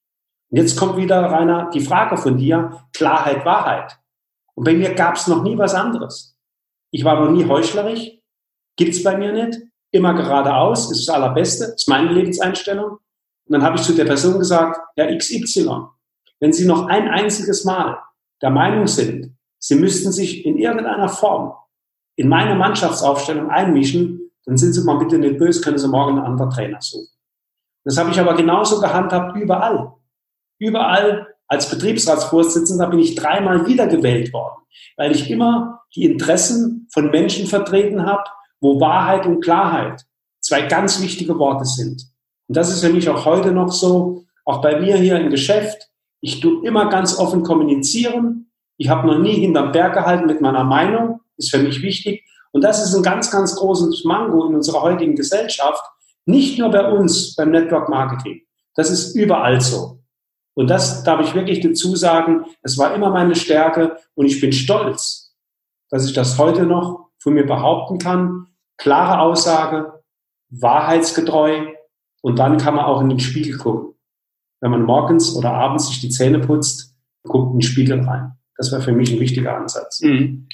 Und 0.50 0.58
jetzt 0.58 0.78
kommt 0.78 0.96
wieder, 0.96 1.20
Rainer, 1.22 1.68
die 1.74 1.80
Frage 1.80 2.16
von 2.16 2.36
dir, 2.36 2.84
Klarheit, 2.92 3.44
Wahrheit. 3.44 3.98
Und 4.54 4.64
bei 4.64 4.74
mir 4.74 4.94
gab 4.94 5.16
es 5.16 5.26
noch 5.26 5.42
nie 5.42 5.58
was 5.58 5.74
anderes. 5.74 6.36
Ich 6.92 7.04
war 7.04 7.20
noch 7.20 7.30
nie 7.30 7.44
heuchlerisch, 7.44 8.12
gibt's 8.76 9.02
bei 9.02 9.16
mir 9.16 9.32
nicht. 9.32 9.58
Immer 9.90 10.14
geradeaus, 10.14 10.90
ist 10.92 11.08
das 11.08 11.14
Allerbeste, 11.14 11.64
ist 11.76 11.88
meine 11.88 12.12
Lebenseinstellung. 12.12 12.90
Und 12.90 13.00
dann 13.52 13.64
habe 13.64 13.76
ich 13.76 13.82
zu 13.82 13.94
der 13.94 14.04
Person 14.04 14.38
gesagt, 14.38 14.78
Herr 14.96 15.16
XY, 15.16 15.88
wenn 16.38 16.52
Sie 16.52 16.66
noch 16.66 16.86
ein 16.86 17.08
einziges 17.08 17.64
Mal 17.64 17.98
der 18.40 18.50
Meinung 18.50 18.86
sind, 18.86 19.37
Sie 19.58 19.74
müssten 19.74 20.12
sich 20.12 20.44
in 20.46 20.56
irgendeiner 20.58 21.08
Form 21.08 21.54
in 22.16 22.28
meine 22.28 22.56
Mannschaftsaufstellung 22.56 23.48
einmischen, 23.48 24.32
dann 24.44 24.56
sind 24.56 24.72
Sie 24.72 24.82
mal 24.82 24.98
bitte 24.98 25.18
nicht 25.18 25.38
böse, 25.38 25.60
können 25.60 25.78
Sie 25.78 25.88
morgen 25.88 26.18
einen 26.18 26.26
anderen 26.26 26.50
Trainer 26.50 26.80
suchen. 26.80 27.08
Das 27.84 27.96
habe 27.96 28.10
ich 28.10 28.18
aber 28.18 28.34
genauso 28.34 28.80
gehandhabt 28.80 29.36
überall. 29.36 29.92
Überall 30.58 31.28
als 31.46 31.70
Betriebsratsvorsitzender 31.70 32.88
bin 32.88 32.98
ich 32.98 33.14
dreimal 33.14 33.66
wiedergewählt 33.66 34.32
worden, 34.32 34.62
weil 34.96 35.12
ich 35.12 35.30
immer 35.30 35.82
die 35.94 36.04
Interessen 36.04 36.88
von 36.92 37.10
Menschen 37.10 37.46
vertreten 37.46 38.04
habe, 38.04 38.24
wo 38.60 38.80
Wahrheit 38.80 39.26
und 39.26 39.40
Klarheit 39.40 40.04
zwei 40.40 40.62
ganz 40.62 41.00
wichtige 41.00 41.38
Worte 41.38 41.64
sind. 41.64 42.02
Und 42.48 42.56
das 42.56 42.70
ist 42.70 42.84
für 42.84 42.92
mich 42.92 43.08
auch 43.08 43.24
heute 43.24 43.52
noch 43.52 43.72
so, 43.72 44.24
auch 44.44 44.60
bei 44.60 44.80
mir 44.80 44.96
hier 44.96 45.18
im 45.18 45.30
Geschäft. 45.30 45.90
Ich 46.20 46.40
tue 46.40 46.66
immer 46.66 46.88
ganz 46.88 47.18
offen 47.18 47.42
kommunizieren. 47.42 48.47
Ich 48.78 48.88
habe 48.88 49.06
noch 49.06 49.18
nie 49.18 49.34
hinterm 49.34 49.72
Berg 49.72 49.94
gehalten 49.94 50.26
mit 50.26 50.40
meiner 50.40 50.64
Meinung, 50.64 51.20
ist 51.36 51.50
für 51.50 51.58
mich 51.58 51.82
wichtig. 51.82 52.24
Und 52.52 52.62
das 52.62 52.82
ist 52.82 52.94
ein 52.94 53.02
ganz, 53.02 53.30
ganz 53.30 53.56
großes 53.56 54.04
Mango 54.04 54.46
in 54.46 54.54
unserer 54.54 54.82
heutigen 54.82 55.16
Gesellschaft. 55.16 55.82
Nicht 56.24 56.58
nur 56.58 56.70
bei 56.70 56.88
uns 56.90 57.34
beim 57.34 57.50
Network 57.50 57.88
Marketing. 57.88 58.42
Das 58.74 58.90
ist 58.90 59.14
überall 59.16 59.60
so. 59.60 59.98
Und 60.54 60.70
das 60.70 61.02
darf 61.02 61.20
ich 61.20 61.34
wirklich 61.34 61.60
dazu 61.60 61.96
sagen. 61.96 62.44
Es 62.62 62.78
war 62.78 62.94
immer 62.94 63.10
meine 63.10 63.34
Stärke 63.34 63.98
und 64.14 64.26
ich 64.26 64.40
bin 64.40 64.52
stolz, 64.52 65.34
dass 65.90 66.06
ich 66.06 66.12
das 66.12 66.38
heute 66.38 66.64
noch 66.64 67.10
von 67.18 67.34
mir 67.34 67.46
behaupten 67.46 67.98
kann. 67.98 68.46
Klare 68.76 69.20
Aussage, 69.20 70.02
wahrheitsgetreu 70.50 71.66
und 72.22 72.38
dann 72.38 72.58
kann 72.58 72.76
man 72.76 72.84
auch 72.84 73.00
in 73.00 73.08
den 73.08 73.20
Spiegel 73.20 73.58
gucken. 73.58 73.94
Wenn 74.60 74.70
man 74.70 74.82
morgens 74.82 75.34
oder 75.34 75.52
abends 75.52 75.88
sich 75.88 76.00
die 76.00 76.10
Zähne 76.10 76.38
putzt, 76.38 76.94
guckt 77.24 77.52
in 77.52 77.58
den 77.58 77.62
Spiegel 77.62 78.00
rein. 78.04 78.37
Das 78.58 78.70
wäre 78.70 78.82
für 78.82 78.92
mich 78.92 79.10
ein 79.10 79.20
wichtiger 79.20 79.56
Ansatz. 79.56 80.02
Mhm. 80.02 80.48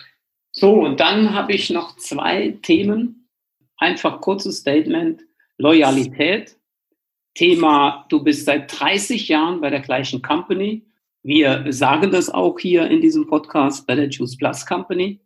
So, 0.52 0.74
und 0.74 1.00
dann 1.00 1.34
habe 1.34 1.52
ich 1.52 1.70
noch 1.70 1.96
zwei 1.96 2.56
Themen. 2.62 3.28
Einfach 3.76 4.20
kurzes 4.20 4.58
Statement. 4.58 5.22
Loyalität. 5.58 6.56
Thema, 7.34 8.06
du 8.10 8.22
bist 8.22 8.44
seit 8.44 8.80
30 8.80 9.26
Jahren 9.26 9.60
bei 9.60 9.70
der 9.70 9.80
gleichen 9.80 10.22
Company. 10.22 10.86
Wir 11.24 11.64
sagen 11.72 12.12
das 12.12 12.30
auch 12.30 12.58
hier 12.60 12.86
in 12.88 13.00
diesem 13.00 13.26
Podcast 13.26 13.86
bei 13.86 13.96
der 13.96 14.08
Juice 14.08 14.36
Plus 14.36 14.64
Company 14.66 15.20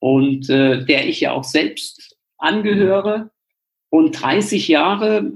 und 0.00 0.50
äh, 0.50 0.84
der 0.84 1.08
ich 1.08 1.20
ja 1.20 1.32
auch 1.32 1.44
selbst 1.44 2.18
angehöre. 2.36 3.30
Und 3.88 4.20
30 4.20 4.68
Jahre, 4.68 5.32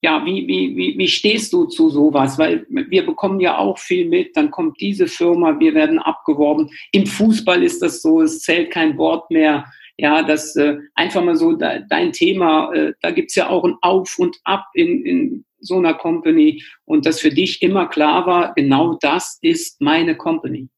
ja, 0.00 0.24
wie, 0.24 0.46
wie, 0.46 0.76
wie, 0.76 0.98
wie 0.98 1.08
stehst 1.08 1.52
du 1.52 1.64
zu 1.64 1.90
sowas? 1.90 2.38
Weil 2.38 2.64
wir 2.68 3.04
bekommen 3.04 3.40
ja 3.40 3.58
auch 3.58 3.78
viel 3.78 4.08
mit, 4.08 4.36
dann 4.36 4.50
kommt 4.50 4.80
diese 4.80 5.08
Firma, 5.08 5.58
wir 5.58 5.74
werden 5.74 5.98
abgeworben. 5.98 6.70
Im 6.92 7.06
Fußball 7.06 7.62
ist 7.62 7.82
das 7.82 8.00
so, 8.00 8.22
es 8.22 8.40
zählt 8.40 8.70
kein 8.70 8.96
Wort 8.96 9.30
mehr. 9.30 9.64
Ja, 9.96 10.22
das 10.22 10.54
äh, 10.54 10.78
einfach 10.94 11.24
mal 11.24 11.34
so 11.34 11.54
da, 11.54 11.80
dein 11.80 12.12
Thema, 12.12 12.72
äh, 12.72 12.92
da 13.00 13.10
gibt's 13.10 13.34
ja 13.34 13.50
auch 13.50 13.64
ein 13.64 13.74
Auf 13.82 14.16
und 14.20 14.36
Ab 14.44 14.66
in, 14.74 15.04
in 15.04 15.44
so 15.58 15.78
einer 15.78 15.94
Company 15.94 16.62
und 16.84 17.04
dass 17.04 17.20
für 17.20 17.30
dich 17.30 17.60
immer 17.62 17.88
klar 17.88 18.24
war, 18.24 18.54
genau 18.54 18.96
das 19.00 19.38
ist 19.42 19.80
meine 19.80 20.16
Company. 20.16 20.68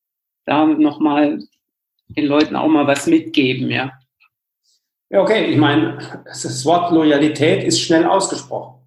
Da 0.46 0.64
nochmal 0.64 1.42
den 2.08 2.24
Leuten 2.24 2.56
auch 2.56 2.68
mal 2.68 2.86
was 2.86 3.06
mitgeben, 3.06 3.70
ja. 3.70 3.92
Ja, 5.10 5.20
okay, 5.20 5.50
ich 5.50 5.58
meine, 5.58 6.22
das 6.24 6.64
Wort 6.64 6.90
Loyalität 6.92 7.64
ist 7.64 7.80
schnell 7.80 8.06
ausgesprochen. 8.06 8.79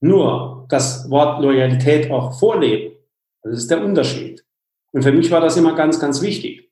Nur 0.00 0.66
das 0.68 1.08
Wort 1.10 1.42
Loyalität 1.42 2.10
auch 2.10 2.38
vorleben, 2.38 2.96
das 3.42 3.58
ist 3.58 3.70
der 3.70 3.84
Unterschied. 3.84 4.44
Und 4.92 5.02
für 5.02 5.12
mich 5.12 5.30
war 5.30 5.40
das 5.40 5.56
immer 5.56 5.74
ganz, 5.74 6.00
ganz 6.00 6.22
wichtig. 6.22 6.70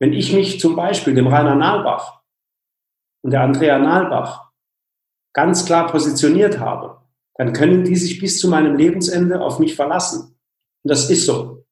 Wenn 0.00 0.12
ich 0.12 0.32
mich 0.32 0.60
zum 0.60 0.76
Beispiel 0.76 1.14
dem 1.14 1.26
Rainer 1.26 1.56
Nahlbach 1.56 2.22
und 3.22 3.32
der 3.32 3.42
Andrea 3.42 3.78
Nahlbach 3.78 4.50
ganz 5.32 5.66
klar 5.66 5.88
positioniert 5.88 6.60
habe, 6.60 6.98
dann 7.34 7.52
können 7.52 7.84
die 7.84 7.96
sich 7.96 8.20
bis 8.20 8.40
zu 8.40 8.48
meinem 8.48 8.76
Lebensende 8.76 9.40
auf 9.40 9.58
mich 9.58 9.74
verlassen. 9.74 10.36
Und 10.82 10.90
das 10.90 11.10
ist 11.10 11.26
so. 11.26 11.64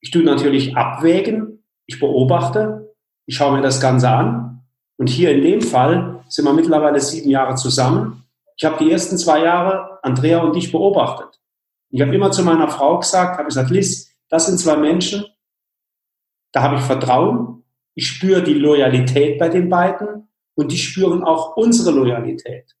Ich 0.00 0.10
tue 0.10 0.22
natürlich 0.22 0.76
abwägen, 0.76 1.64
ich 1.86 1.98
beobachte, 2.00 2.94
ich 3.26 3.36
schaue 3.36 3.56
mir 3.56 3.62
das 3.62 3.80
Ganze 3.80 4.10
an. 4.10 4.62
Und 4.96 5.08
hier 5.08 5.32
in 5.32 5.42
dem 5.42 5.62
Fall 5.62 6.24
sind 6.28 6.44
wir 6.44 6.52
mittlerweile 6.52 7.00
sieben 7.00 7.30
Jahre 7.30 7.54
zusammen. 7.54 8.23
Ich 8.56 8.64
habe 8.64 8.82
die 8.82 8.90
ersten 8.90 9.18
zwei 9.18 9.42
Jahre 9.42 9.98
Andrea 10.02 10.40
und 10.40 10.54
dich 10.54 10.70
beobachtet. 10.70 11.40
Ich 11.90 12.00
habe 12.00 12.14
immer 12.14 12.30
zu 12.30 12.42
meiner 12.42 12.68
Frau 12.68 12.98
gesagt, 12.98 13.38
habe 13.38 13.48
gesagt, 13.48 13.70
Liz, 13.70 14.12
das 14.28 14.46
sind 14.46 14.58
zwei 14.58 14.76
Menschen, 14.76 15.24
da 16.52 16.62
habe 16.62 16.76
ich 16.76 16.82
Vertrauen, 16.82 17.64
ich 17.94 18.06
spüre 18.06 18.42
die 18.42 18.54
Loyalität 18.54 19.38
bei 19.38 19.48
den 19.48 19.68
beiden 19.68 20.28
und 20.54 20.72
die 20.72 20.78
spüren 20.78 21.24
auch 21.24 21.56
unsere 21.56 21.90
Loyalität. 21.90 22.76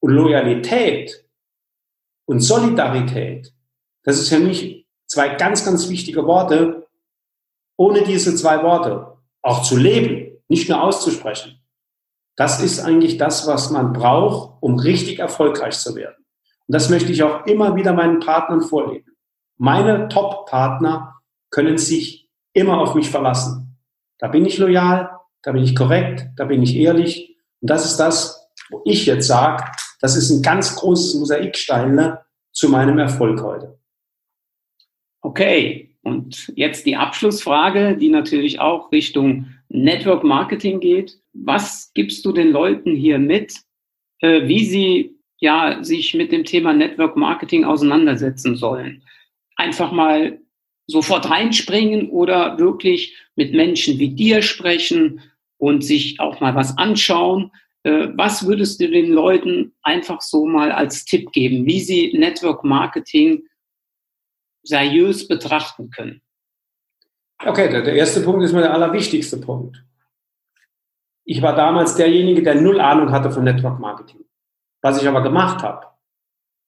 Und 0.00 0.12
Loyalität 0.12 1.24
und 2.26 2.40
Solidarität, 2.40 3.52
das 4.02 4.18
ist 4.18 4.28
für 4.28 4.38
mich 4.38 4.86
zwei 5.06 5.34
ganz, 5.34 5.64
ganz 5.64 5.88
wichtige 5.88 6.24
Worte, 6.24 6.88
ohne 7.76 8.02
diese 8.02 8.34
zwei 8.36 8.62
Worte 8.62 9.16
auch 9.42 9.62
zu 9.62 9.76
leben, 9.76 10.40
nicht 10.48 10.68
nur 10.68 10.82
auszusprechen. 10.82 11.60
Das 12.36 12.62
ist 12.62 12.80
eigentlich 12.80 13.16
das, 13.16 13.46
was 13.46 13.70
man 13.70 13.92
braucht, 13.92 14.62
um 14.62 14.78
richtig 14.78 15.18
erfolgreich 15.18 15.78
zu 15.78 15.96
werden. 15.96 16.24
Und 16.66 16.74
das 16.74 16.90
möchte 16.90 17.12
ich 17.12 17.22
auch 17.22 17.46
immer 17.46 17.76
wieder 17.76 17.92
meinen 17.92 18.20
Partnern 18.20 18.60
vorleben. 18.60 19.16
Meine 19.56 20.08
Top-Partner 20.08 21.14
können 21.50 21.78
sich 21.78 22.28
immer 22.52 22.78
auf 22.80 22.94
mich 22.94 23.10
verlassen. 23.10 23.78
Da 24.18 24.28
bin 24.28 24.44
ich 24.44 24.58
loyal, 24.58 25.10
da 25.42 25.52
bin 25.52 25.62
ich 25.62 25.74
korrekt, 25.74 26.26
da 26.36 26.44
bin 26.44 26.62
ich 26.62 26.76
ehrlich. 26.76 27.36
Und 27.60 27.70
das 27.70 27.86
ist 27.86 27.96
das, 27.96 28.50
wo 28.70 28.82
ich 28.84 29.06
jetzt 29.06 29.26
sage, 29.26 29.64
das 30.00 30.16
ist 30.16 30.30
ein 30.30 30.42
ganz 30.42 30.76
großes 30.76 31.14
Mosaikstein 31.14 32.18
zu 32.52 32.68
meinem 32.68 32.98
Erfolg 32.98 33.42
heute. 33.42 33.78
Okay, 35.22 35.96
und 36.02 36.52
jetzt 36.54 36.86
die 36.86 36.96
Abschlussfrage, 36.96 37.96
die 37.96 38.10
natürlich 38.10 38.60
auch 38.60 38.92
Richtung 38.92 39.55
Network 39.68 40.24
Marketing 40.24 40.80
geht. 40.80 41.18
Was 41.32 41.92
gibst 41.94 42.24
du 42.24 42.32
den 42.32 42.50
Leuten 42.50 42.94
hier 42.94 43.18
mit, 43.18 43.60
äh, 44.20 44.46
wie 44.48 44.64
sie 44.64 45.18
ja 45.38 45.82
sich 45.82 46.14
mit 46.14 46.32
dem 46.32 46.44
Thema 46.44 46.72
Network 46.72 47.16
Marketing 47.16 47.64
auseinandersetzen 47.64 48.56
sollen? 48.56 49.02
Einfach 49.56 49.92
mal 49.92 50.40
sofort 50.86 51.28
reinspringen 51.28 52.10
oder 52.10 52.58
wirklich 52.58 53.16
mit 53.34 53.52
Menschen 53.52 53.98
wie 53.98 54.10
dir 54.10 54.42
sprechen 54.42 55.20
und 55.58 55.84
sich 55.84 56.20
auch 56.20 56.40
mal 56.40 56.54
was 56.54 56.78
anschauen. 56.78 57.50
Äh, 57.82 58.08
was 58.14 58.46
würdest 58.46 58.80
du 58.80 58.88
den 58.88 59.10
Leuten 59.10 59.74
einfach 59.82 60.20
so 60.20 60.46
mal 60.46 60.70
als 60.70 61.04
Tipp 61.04 61.32
geben, 61.32 61.66
wie 61.66 61.80
sie 61.80 62.12
Network 62.16 62.64
Marketing 62.64 63.42
seriös 64.66 65.28
betrachten 65.28 65.90
können. 65.90 66.20
Okay, 67.44 67.68
der, 67.68 67.94
erste 67.94 68.20
Punkt 68.20 68.42
ist 68.44 68.52
mir 68.52 68.62
der 68.62 68.72
allerwichtigste 68.72 69.38
Punkt. 69.38 69.84
Ich 71.24 71.42
war 71.42 71.54
damals 71.54 71.96
derjenige, 71.96 72.42
der 72.42 72.54
null 72.54 72.80
Ahnung 72.80 73.10
hatte 73.10 73.30
von 73.30 73.44
Network 73.44 73.78
Marketing. 73.78 74.24
Was 74.80 75.00
ich 75.00 75.08
aber 75.08 75.22
gemacht 75.22 75.62
habe, 75.62 75.86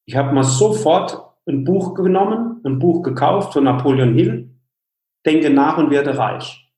ich 0.04 0.16
habe 0.16 0.32
mal 0.32 0.42
sofort 0.42 1.24
ein 1.46 1.64
Buch 1.64 1.94
genommen, 1.94 2.60
ein 2.64 2.78
Buch 2.78 3.02
gekauft 3.02 3.52
von 3.52 3.64
Napoleon 3.64 4.14
Hill, 4.14 4.50
Denke 5.26 5.50
nach 5.50 5.78
und 5.78 5.90
werde 5.90 6.16
reich. 6.16 6.70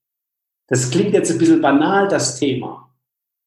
Das 0.67 0.91
klingt 0.91 1.13
jetzt 1.13 1.31
ein 1.31 1.39
bisschen 1.39 1.61
banal, 1.61 2.09
das 2.09 2.39
Thema. 2.39 2.93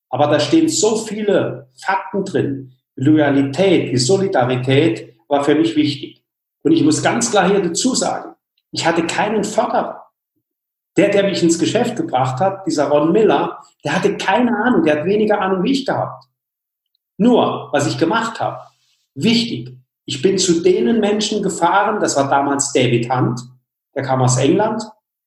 Aber 0.09 0.27
da 0.27 0.39
stehen 0.39 0.69
so 0.69 0.97
viele 0.97 1.69
Fakten 1.75 2.23
drin. 2.23 2.73
Loyalität, 2.95 3.91
die 3.91 3.97
Solidarität 3.97 5.17
war 5.27 5.43
für 5.43 5.55
mich 5.55 5.75
wichtig. 5.75 6.23
Und 6.61 6.71
ich 6.73 6.83
muss 6.83 7.01
ganz 7.01 7.31
klar 7.31 7.49
hier 7.49 7.61
dazu 7.61 7.95
sagen, 7.95 8.35
ich 8.71 8.85
hatte 8.85 9.05
keinen 9.07 9.43
Förderer. 9.43 10.02
Der, 10.97 11.09
der 11.09 11.23
mich 11.23 11.41
ins 11.41 11.57
Geschäft 11.57 11.95
gebracht 11.95 12.39
hat, 12.39 12.67
dieser 12.67 12.87
Ron 12.89 13.11
Miller, 13.11 13.59
der 13.83 13.95
hatte 13.95 14.15
keine 14.17 14.55
Ahnung, 14.55 14.83
der 14.83 14.99
hat 14.99 15.05
weniger 15.05 15.41
Ahnung 15.41 15.63
wie 15.63 15.71
ich 15.71 15.85
gehabt. 15.85 16.25
Nur, 17.17 17.69
was 17.71 17.87
ich 17.87 17.97
gemacht 17.97 18.39
habe, 18.39 18.61
wichtig, 19.15 19.75
ich 20.05 20.21
bin 20.21 20.37
zu 20.37 20.61
denen 20.61 20.99
Menschen 20.99 21.41
gefahren, 21.41 21.99
das 21.99 22.15
war 22.15 22.29
damals 22.29 22.73
David 22.73 23.09
Hunt, 23.09 23.41
der 23.95 24.03
kam 24.03 24.21
aus 24.21 24.37
England, 24.37 24.83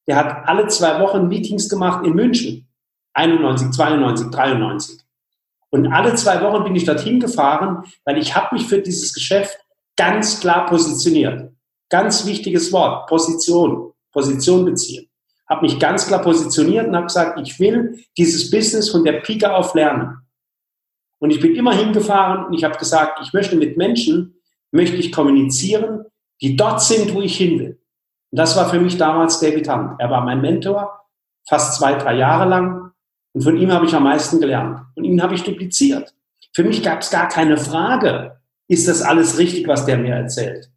der 0.06 0.16
hat 0.16 0.48
alle 0.48 0.68
zwei 0.68 1.00
Wochen 1.00 1.28
Meetings 1.28 1.68
gemacht 1.68 2.04
in 2.04 2.14
München, 2.14 2.68
91, 3.14 3.70
92, 3.70 4.30
93. 4.30 5.00
Und 5.70 5.92
alle 5.92 6.14
zwei 6.14 6.40
Wochen 6.42 6.64
bin 6.64 6.76
ich 6.76 6.84
dorthin 6.84 7.18
gefahren, 7.18 7.84
weil 8.04 8.18
ich 8.18 8.36
habe 8.36 8.54
mich 8.54 8.66
für 8.66 8.80
dieses 8.80 9.12
Geschäft 9.12 9.58
ganz 9.96 10.40
klar 10.40 10.66
positioniert. 10.66 11.52
Ganz 11.88 12.26
wichtiges 12.26 12.72
Wort, 12.72 13.08
Position, 13.08 13.92
Position 14.12 14.64
beziehen. 14.64 15.08
Habe 15.48 15.62
mich 15.62 15.78
ganz 15.78 16.06
klar 16.06 16.22
positioniert 16.22 16.88
und 16.88 16.96
habe 16.96 17.06
gesagt, 17.06 17.40
ich 17.40 17.58
will 17.60 18.04
dieses 18.18 18.50
Business 18.50 18.90
von 18.90 19.04
der 19.04 19.20
Pike 19.20 19.54
auf 19.54 19.74
lernen. 19.74 20.18
Und 21.18 21.30
ich 21.30 21.40
bin 21.40 21.54
immer 21.54 21.74
hingefahren 21.74 22.46
und 22.46 22.52
ich 22.52 22.64
habe 22.64 22.76
gesagt, 22.76 23.20
ich 23.22 23.32
möchte 23.32 23.56
mit 23.56 23.76
Menschen, 23.76 24.40
möchte 24.72 24.96
ich 24.96 25.12
kommunizieren, 25.12 26.04
die 26.42 26.56
dort 26.56 26.82
sind, 26.82 27.14
wo 27.14 27.20
ich 27.22 27.36
hin 27.36 27.58
will. 27.58 27.80
Und 28.30 28.38
das 28.38 28.56
war 28.56 28.68
für 28.68 28.80
mich 28.80 28.98
damals 28.98 29.40
David 29.40 29.68
Hunt. 29.68 29.98
Er 29.98 30.10
war 30.10 30.22
mein 30.22 30.40
Mentor, 30.40 31.00
fast 31.48 31.78
zwei, 31.78 31.94
drei 31.94 32.16
Jahre 32.16 32.48
lang. 32.48 32.92
Und 33.32 33.42
von 33.42 33.56
ihm 33.56 33.72
habe 33.72 33.86
ich 33.86 33.94
am 33.94 34.04
meisten 34.04 34.40
gelernt. 34.40 34.80
Und 34.94 35.04
ihn 35.04 35.22
habe 35.22 35.34
ich 35.34 35.42
dupliziert. 35.42 36.12
Für 36.52 36.64
mich 36.64 36.82
gab 36.82 37.00
es 37.00 37.10
gar 37.10 37.28
keine 37.28 37.56
Frage, 37.56 38.40
ist 38.68 38.88
das 38.88 39.02
alles 39.02 39.38
richtig, 39.38 39.68
was 39.68 39.86
der 39.86 39.98
mir 39.98 40.14
erzählt? 40.14 40.70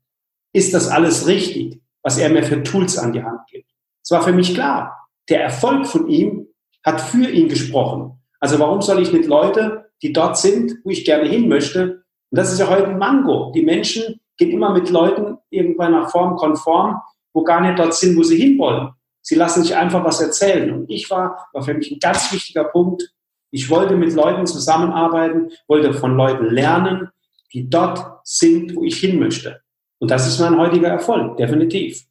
Ist 0.54 0.74
das 0.74 0.88
alles 0.88 1.28
richtig, 1.28 1.82
was 2.04 2.18
er 2.18 2.30
mir 2.30 2.44
für 2.44 2.62
Tools 2.64 2.98
an 2.98 3.14
die 3.14 3.24
Hand 3.24 3.42
gibt? 3.48 3.69
Es 4.10 4.12
war 4.12 4.24
für 4.24 4.34
mich 4.34 4.56
klar, 4.56 5.08
der 5.30 5.44
Erfolg 5.44 5.86
von 5.86 6.08
ihm 6.10 6.48
hat 6.84 7.00
für 7.00 7.30
ihn 7.30 7.48
gesprochen. 7.48 8.20
Also 8.40 8.58
warum 8.58 8.82
soll 8.82 9.04
ich 9.04 9.14
mit 9.14 9.28
Leuten, 9.28 9.84
die 10.02 10.14
dort 10.14 10.36
sind, 10.36 10.80
wo 10.84 10.90
ich 10.90 11.06
gerne 11.06 11.30
hin 11.30 11.48
möchte, 11.48 12.04
und 12.32 12.36
das 12.40 12.52
ist 12.52 12.58
ja 12.58 12.68
heute 12.68 12.88
ein 12.88 12.98
Mango. 12.98 13.52
Die 13.54 13.62
Menschen 13.62 14.20
gehen 14.36 14.50
immer 14.50 14.74
mit 14.74 14.90
Leuten 14.90 15.38
irgendeiner 15.52 16.10
Form 16.10 16.38
konform, 16.38 17.00
wo 17.34 17.44
gar 17.44 17.62
nicht 17.62 17.78
dort 17.78 17.94
sind, 17.94 18.18
wo 18.18 18.24
sie 18.24 18.38
hinwollen. 18.38 18.90
Sie 19.22 19.36
lassen 19.36 19.62
sich 19.62 19.76
einfach 19.76 20.04
was 20.04 20.20
erzählen. 20.20 20.74
Und 20.74 20.90
ich 20.90 21.08
war, 21.12 21.48
war 21.54 21.62
für 21.62 21.76
mich 21.76 21.92
ein 21.92 22.00
ganz 22.00 22.34
wichtiger 22.34 22.64
Punkt. 22.64 23.14
Ich 23.52 23.70
wollte 23.70 23.96
mit 23.96 24.14
Leuten 24.14 24.48
zusammenarbeiten, 24.48 25.52
wollte 25.68 25.94
von 25.94 26.18
Leuten 26.18 26.46
lernen, 26.46 27.10
die 27.54 27.70
dort 27.70 28.22
sind, 28.24 28.76
wo 28.76 28.84
ich 28.84 28.98
hin 28.98 29.20
möchte. 29.20 29.62
Und 30.00 30.10
das 30.10 30.28
ist 30.28 30.40
mein 30.40 30.58
heutiger 30.58 30.88
Erfolg, 30.88 31.38
definitiv. 31.38 32.08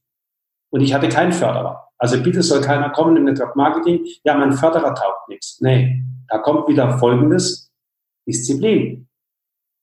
Und 0.70 0.82
ich 0.82 0.94
hatte 0.94 1.08
keinen 1.08 1.32
Förderer. 1.32 1.87
Also 1.98 2.22
bitte 2.22 2.42
soll 2.42 2.60
keiner 2.60 2.90
kommen 2.90 3.16
im 3.16 3.24
Network 3.24 3.56
Marketing, 3.56 4.06
ja, 4.24 4.36
mein 4.36 4.52
Förderer 4.52 4.94
taugt 4.94 5.28
nichts. 5.28 5.60
Nee, 5.60 6.02
da 6.28 6.38
kommt 6.38 6.68
wieder 6.68 6.98
folgendes, 6.98 7.72
Disziplin, 8.26 9.08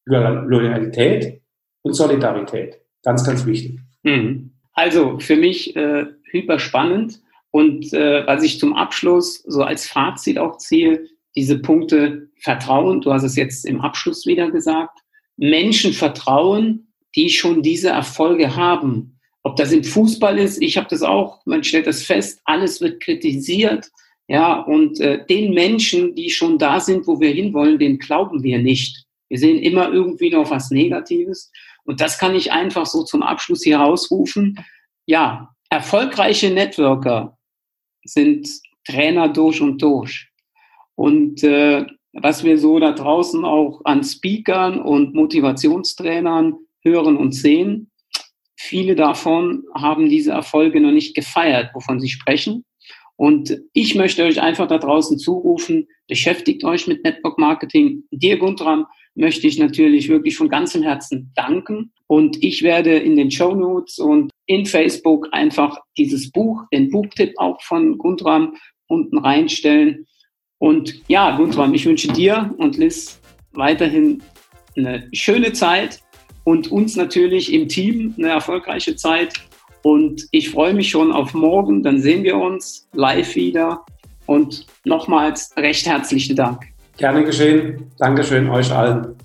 Loyalität 0.05 1.41
und 1.81 1.93
Solidarität. 1.93 2.79
Ganz, 3.03 3.25
ganz 3.25 3.45
wichtig. 3.45 3.79
Mhm. 4.03 4.51
Also 4.73 5.19
für 5.19 5.35
mich 5.35 5.75
äh, 5.75 6.05
hyper 6.31 6.59
spannend. 6.59 7.21
Und 7.51 7.93
äh, 7.93 8.27
was 8.27 8.43
ich 8.43 8.59
zum 8.59 8.75
Abschluss 8.75 9.41
so 9.43 9.63
als 9.63 9.87
Fazit 9.87 10.37
auch 10.37 10.57
ziehe, 10.57 11.05
diese 11.35 11.59
Punkte 11.59 12.29
Vertrauen, 12.37 13.01
du 13.01 13.13
hast 13.13 13.23
es 13.23 13.35
jetzt 13.35 13.65
im 13.65 13.81
Abschluss 13.81 14.25
wieder 14.25 14.51
gesagt, 14.51 14.99
Menschen 15.37 15.93
vertrauen, 15.93 16.93
die 17.15 17.29
schon 17.29 17.61
diese 17.61 17.89
Erfolge 17.89 18.55
haben. 18.55 19.14
Ob 19.45 19.57
das 19.57 19.71
im 19.71 19.83
Fußball 19.83 20.39
ist, 20.39 20.59
ich 20.59 20.75
habe 20.75 20.87
das 20.89 21.03
auch, 21.03 21.39
man 21.45 21.63
stellt 21.63 21.85
das 21.85 22.01
fest, 22.01 22.41
alles 22.45 22.81
wird 22.81 22.99
kritisiert. 22.99 23.91
Ja, 24.27 24.61
und 24.61 24.99
äh, 24.99 25.23
den 25.27 25.53
Menschen, 25.53 26.15
die 26.15 26.31
schon 26.31 26.57
da 26.57 26.79
sind, 26.79 27.05
wo 27.05 27.19
wir 27.19 27.29
hinwollen, 27.29 27.77
den 27.77 27.99
glauben 27.99 28.41
wir 28.41 28.57
nicht. 28.57 29.05
Wir 29.29 29.37
sehen 29.37 29.59
immer 29.59 29.93
irgendwie 29.93 30.31
noch 30.31 30.49
was 30.49 30.71
Negatives. 30.71 31.51
Und 31.83 32.01
das 32.01 32.17
kann 32.17 32.33
ich 32.33 32.51
einfach 32.51 32.87
so 32.87 33.03
zum 33.03 33.21
Abschluss 33.21 33.61
hier 33.61 33.77
rausrufen. 33.77 34.57
Ja, 35.05 35.53
erfolgreiche 35.69 36.49
Networker 36.49 37.37
sind 38.03 38.49
Trainer 38.83 39.29
durch 39.29 39.61
und 39.61 39.79
durch. 39.79 40.27
Und 40.95 41.43
äh, 41.43 41.85
was 42.13 42.43
wir 42.43 42.57
so 42.57 42.79
da 42.79 42.93
draußen 42.93 43.45
auch 43.45 43.81
an 43.83 44.03
Speakern 44.03 44.81
und 44.81 45.13
Motivationstrainern 45.13 46.55
hören 46.81 47.15
und 47.15 47.33
sehen, 47.33 47.91
viele 48.65 48.95
davon 48.95 49.63
haben 49.73 50.09
diese 50.09 50.31
Erfolge 50.31 50.81
noch 50.81 50.91
nicht 50.91 51.15
gefeiert, 51.15 51.71
wovon 51.73 51.99
sie 51.99 52.09
sprechen. 52.09 52.65
Und 53.17 53.61
ich 53.73 53.95
möchte 53.95 54.23
euch 54.23 54.41
einfach 54.41 54.67
da 54.67 54.77
draußen 54.77 55.17
zurufen, 55.17 55.87
beschäftigt 56.07 56.63
euch 56.65 56.87
mit 56.87 57.03
Network 57.03 57.39
Marketing. 57.39 58.03
Dir, 58.11 58.37
Guntram, 58.37 58.87
möchte 59.15 59.47
ich 59.47 59.57
natürlich 59.57 60.09
wirklich 60.09 60.35
von 60.35 60.49
ganzem 60.49 60.83
Herzen 60.83 61.31
danken. 61.35 61.93
Und 62.07 62.43
ich 62.43 62.61
werde 62.61 62.97
in 62.97 63.15
den 63.15 63.31
Show 63.31 63.55
Notes 63.55 63.97
und 63.99 64.31
in 64.45 64.65
Facebook 64.65 65.29
einfach 65.31 65.79
dieses 65.97 66.31
Buch, 66.31 66.63
den 66.73 66.89
Buchtipp 66.89 67.33
auch 67.37 67.61
von 67.61 67.97
Guntram 67.97 68.55
unten 68.87 69.17
reinstellen. 69.17 70.05
Und 70.57 71.01
ja, 71.07 71.37
Guntram, 71.37 71.73
ich 71.73 71.85
wünsche 71.85 72.11
dir 72.11 72.53
und 72.57 72.77
Liz 72.77 73.19
weiterhin 73.53 74.21
eine 74.75 75.07
schöne 75.13 75.53
Zeit 75.53 76.01
und 76.45 76.71
uns 76.71 76.95
natürlich 76.95 77.51
im 77.51 77.67
Team 77.67 78.15
eine 78.17 78.29
erfolgreiche 78.29 78.95
Zeit. 78.95 79.33
Und 79.81 80.25
ich 80.31 80.49
freue 80.49 80.73
mich 80.73 80.89
schon 80.89 81.11
auf 81.11 81.33
morgen. 81.33 81.83
Dann 81.83 81.99
sehen 81.99 82.23
wir 82.23 82.37
uns 82.37 82.87
live 82.93 83.35
wieder. 83.35 83.83
Und 84.25 84.65
nochmals 84.85 85.51
recht 85.57 85.85
herzlichen 85.85 86.35
Dank. 86.35 86.61
Gerne 86.97 87.25
geschehen. 87.25 87.91
Dankeschön 87.97 88.49
euch 88.49 88.71
allen. 88.71 89.15